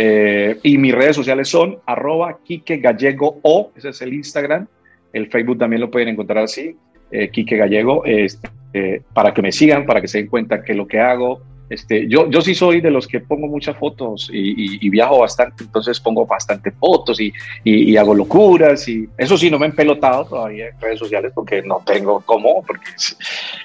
Eh, 0.00 0.60
y 0.62 0.78
mis 0.78 0.94
redes 0.94 1.16
sociales 1.16 1.48
son 1.48 1.78
arroba 1.84 2.38
Quique 2.44 2.76
Gallego 2.76 3.40
O, 3.42 3.72
ese 3.74 3.88
es 3.88 4.00
el 4.00 4.14
Instagram, 4.14 4.68
el 5.12 5.28
Facebook 5.28 5.58
también 5.58 5.80
lo 5.80 5.90
pueden 5.90 6.06
encontrar 6.06 6.44
así, 6.44 6.76
eh, 7.10 7.30
Quique 7.30 7.56
Gallego, 7.56 8.04
este, 8.04 9.02
para 9.12 9.34
que 9.34 9.42
me 9.42 9.50
sigan, 9.50 9.84
para 9.86 10.00
que 10.00 10.06
se 10.06 10.18
den 10.18 10.28
cuenta 10.28 10.62
que 10.62 10.72
lo 10.72 10.86
que 10.86 11.00
hago, 11.00 11.42
este, 11.68 12.06
yo, 12.06 12.30
yo 12.30 12.40
sí 12.42 12.54
soy 12.54 12.80
de 12.80 12.92
los 12.92 13.08
que 13.08 13.18
pongo 13.18 13.48
muchas 13.48 13.76
fotos 13.76 14.30
y, 14.32 14.88
viajo 14.88 15.18
bastante, 15.18 15.64
entonces 15.64 15.98
pongo 15.98 16.24
bastante 16.24 16.70
fotos 16.70 17.20
y, 17.20 17.32
y, 17.64 17.96
hago 17.96 18.14
locuras 18.14 18.88
y 18.88 19.08
eso 19.18 19.36
sí, 19.36 19.50
no 19.50 19.58
me 19.58 19.66
he 19.66 19.72
pelotado 19.72 20.26
todavía 20.26 20.68
en 20.68 20.80
redes 20.80 21.00
sociales 21.00 21.32
porque 21.34 21.60
no 21.62 21.82
tengo 21.84 22.22
cómo, 22.24 22.62
porque 22.64 22.86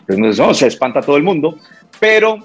no, 0.08 0.54
se 0.56 0.66
espanta 0.66 1.00
todo 1.00 1.16
el 1.16 1.24
mundo, 1.24 1.60
pero 2.00 2.40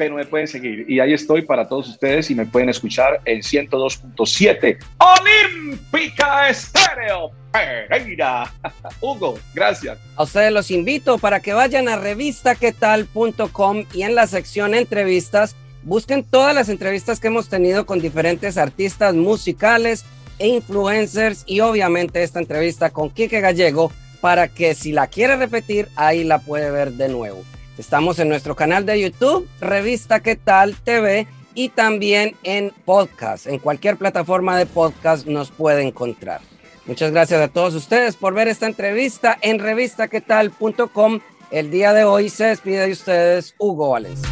pero 0.00 0.14
me 0.14 0.24
pueden 0.24 0.48
seguir. 0.48 0.86
Y 0.88 0.98
ahí 0.98 1.12
estoy 1.12 1.42
para 1.42 1.68
todos 1.68 1.86
ustedes 1.86 2.30
y 2.30 2.34
me 2.34 2.46
pueden 2.46 2.70
escuchar 2.70 3.20
en 3.26 3.40
102.7 3.42 4.78
Olímpica 4.96 6.48
Estéreo 6.48 7.32
Pereira. 7.52 8.50
Hugo, 9.02 9.38
gracias. 9.52 9.98
A 10.16 10.22
ustedes 10.22 10.52
los 10.52 10.70
invito 10.70 11.18
para 11.18 11.40
que 11.40 11.52
vayan 11.52 11.86
a 11.86 11.96
revistaquetal.com 11.96 13.84
y 13.92 14.02
en 14.04 14.14
la 14.14 14.26
sección 14.26 14.74
entrevistas 14.74 15.54
busquen 15.82 16.24
todas 16.24 16.54
las 16.54 16.70
entrevistas 16.70 17.20
que 17.20 17.26
hemos 17.26 17.50
tenido 17.50 17.84
con 17.84 18.00
diferentes 18.00 18.56
artistas 18.56 19.14
musicales 19.14 20.06
e 20.38 20.48
influencers 20.48 21.44
y 21.44 21.60
obviamente 21.60 22.22
esta 22.22 22.38
entrevista 22.38 22.88
con 22.88 23.10
Quique 23.10 23.42
Gallego 23.42 23.92
para 24.22 24.48
que 24.48 24.74
si 24.74 24.92
la 24.92 25.08
quiere 25.08 25.36
repetir 25.36 25.88
ahí 25.94 26.24
la 26.24 26.38
puede 26.38 26.70
ver 26.70 26.92
de 26.92 27.10
nuevo. 27.10 27.44
Estamos 27.80 28.18
en 28.18 28.28
nuestro 28.28 28.54
canal 28.54 28.84
de 28.84 29.00
YouTube, 29.00 29.48
Revista 29.58 30.20
¿Qué 30.20 30.36
tal 30.36 30.76
TV? 30.76 31.26
Y 31.54 31.70
también 31.70 32.36
en 32.42 32.72
podcast. 32.84 33.46
En 33.46 33.58
cualquier 33.58 33.96
plataforma 33.96 34.58
de 34.58 34.66
podcast 34.66 35.26
nos 35.26 35.50
puede 35.50 35.80
encontrar. 35.82 36.42
Muchas 36.84 37.10
gracias 37.10 37.40
a 37.40 37.48
todos 37.48 37.74
ustedes 37.74 38.16
por 38.16 38.34
ver 38.34 38.48
esta 38.48 38.66
entrevista 38.66 39.38
en 39.40 39.58
revistaquetal.com. 39.58 41.20
El 41.50 41.70
día 41.70 41.94
de 41.94 42.04
hoy 42.04 42.28
se 42.28 42.44
despide 42.44 42.84
de 42.84 42.92
ustedes 42.92 43.54
Hugo 43.56 43.88
Valencia. 43.88 44.28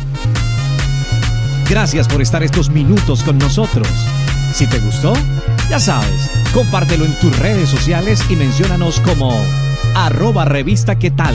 Gracias 1.70 2.06
por 2.06 2.20
estar 2.20 2.42
estos 2.42 2.68
minutos 2.68 3.22
con 3.22 3.38
nosotros. 3.38 3.88
Si 4.52 4.66
te 4.66 4.78
gustó, 4.78 5.14
ya 5.70 5.80
sabes, 5.80 6.30
compártelo 6.52 7.06
en 7.06 7.18
tus 7.18 7.36
redes 7.38 7.70
sociales 7.70 8.22
y 8.28 8.36
menciónanos 8.36 9.00
como 9.00 9.42
arroba 9.94 10.44
revista 10.44 10.98
qué 10.98 11.10
tal. 11.10 11.34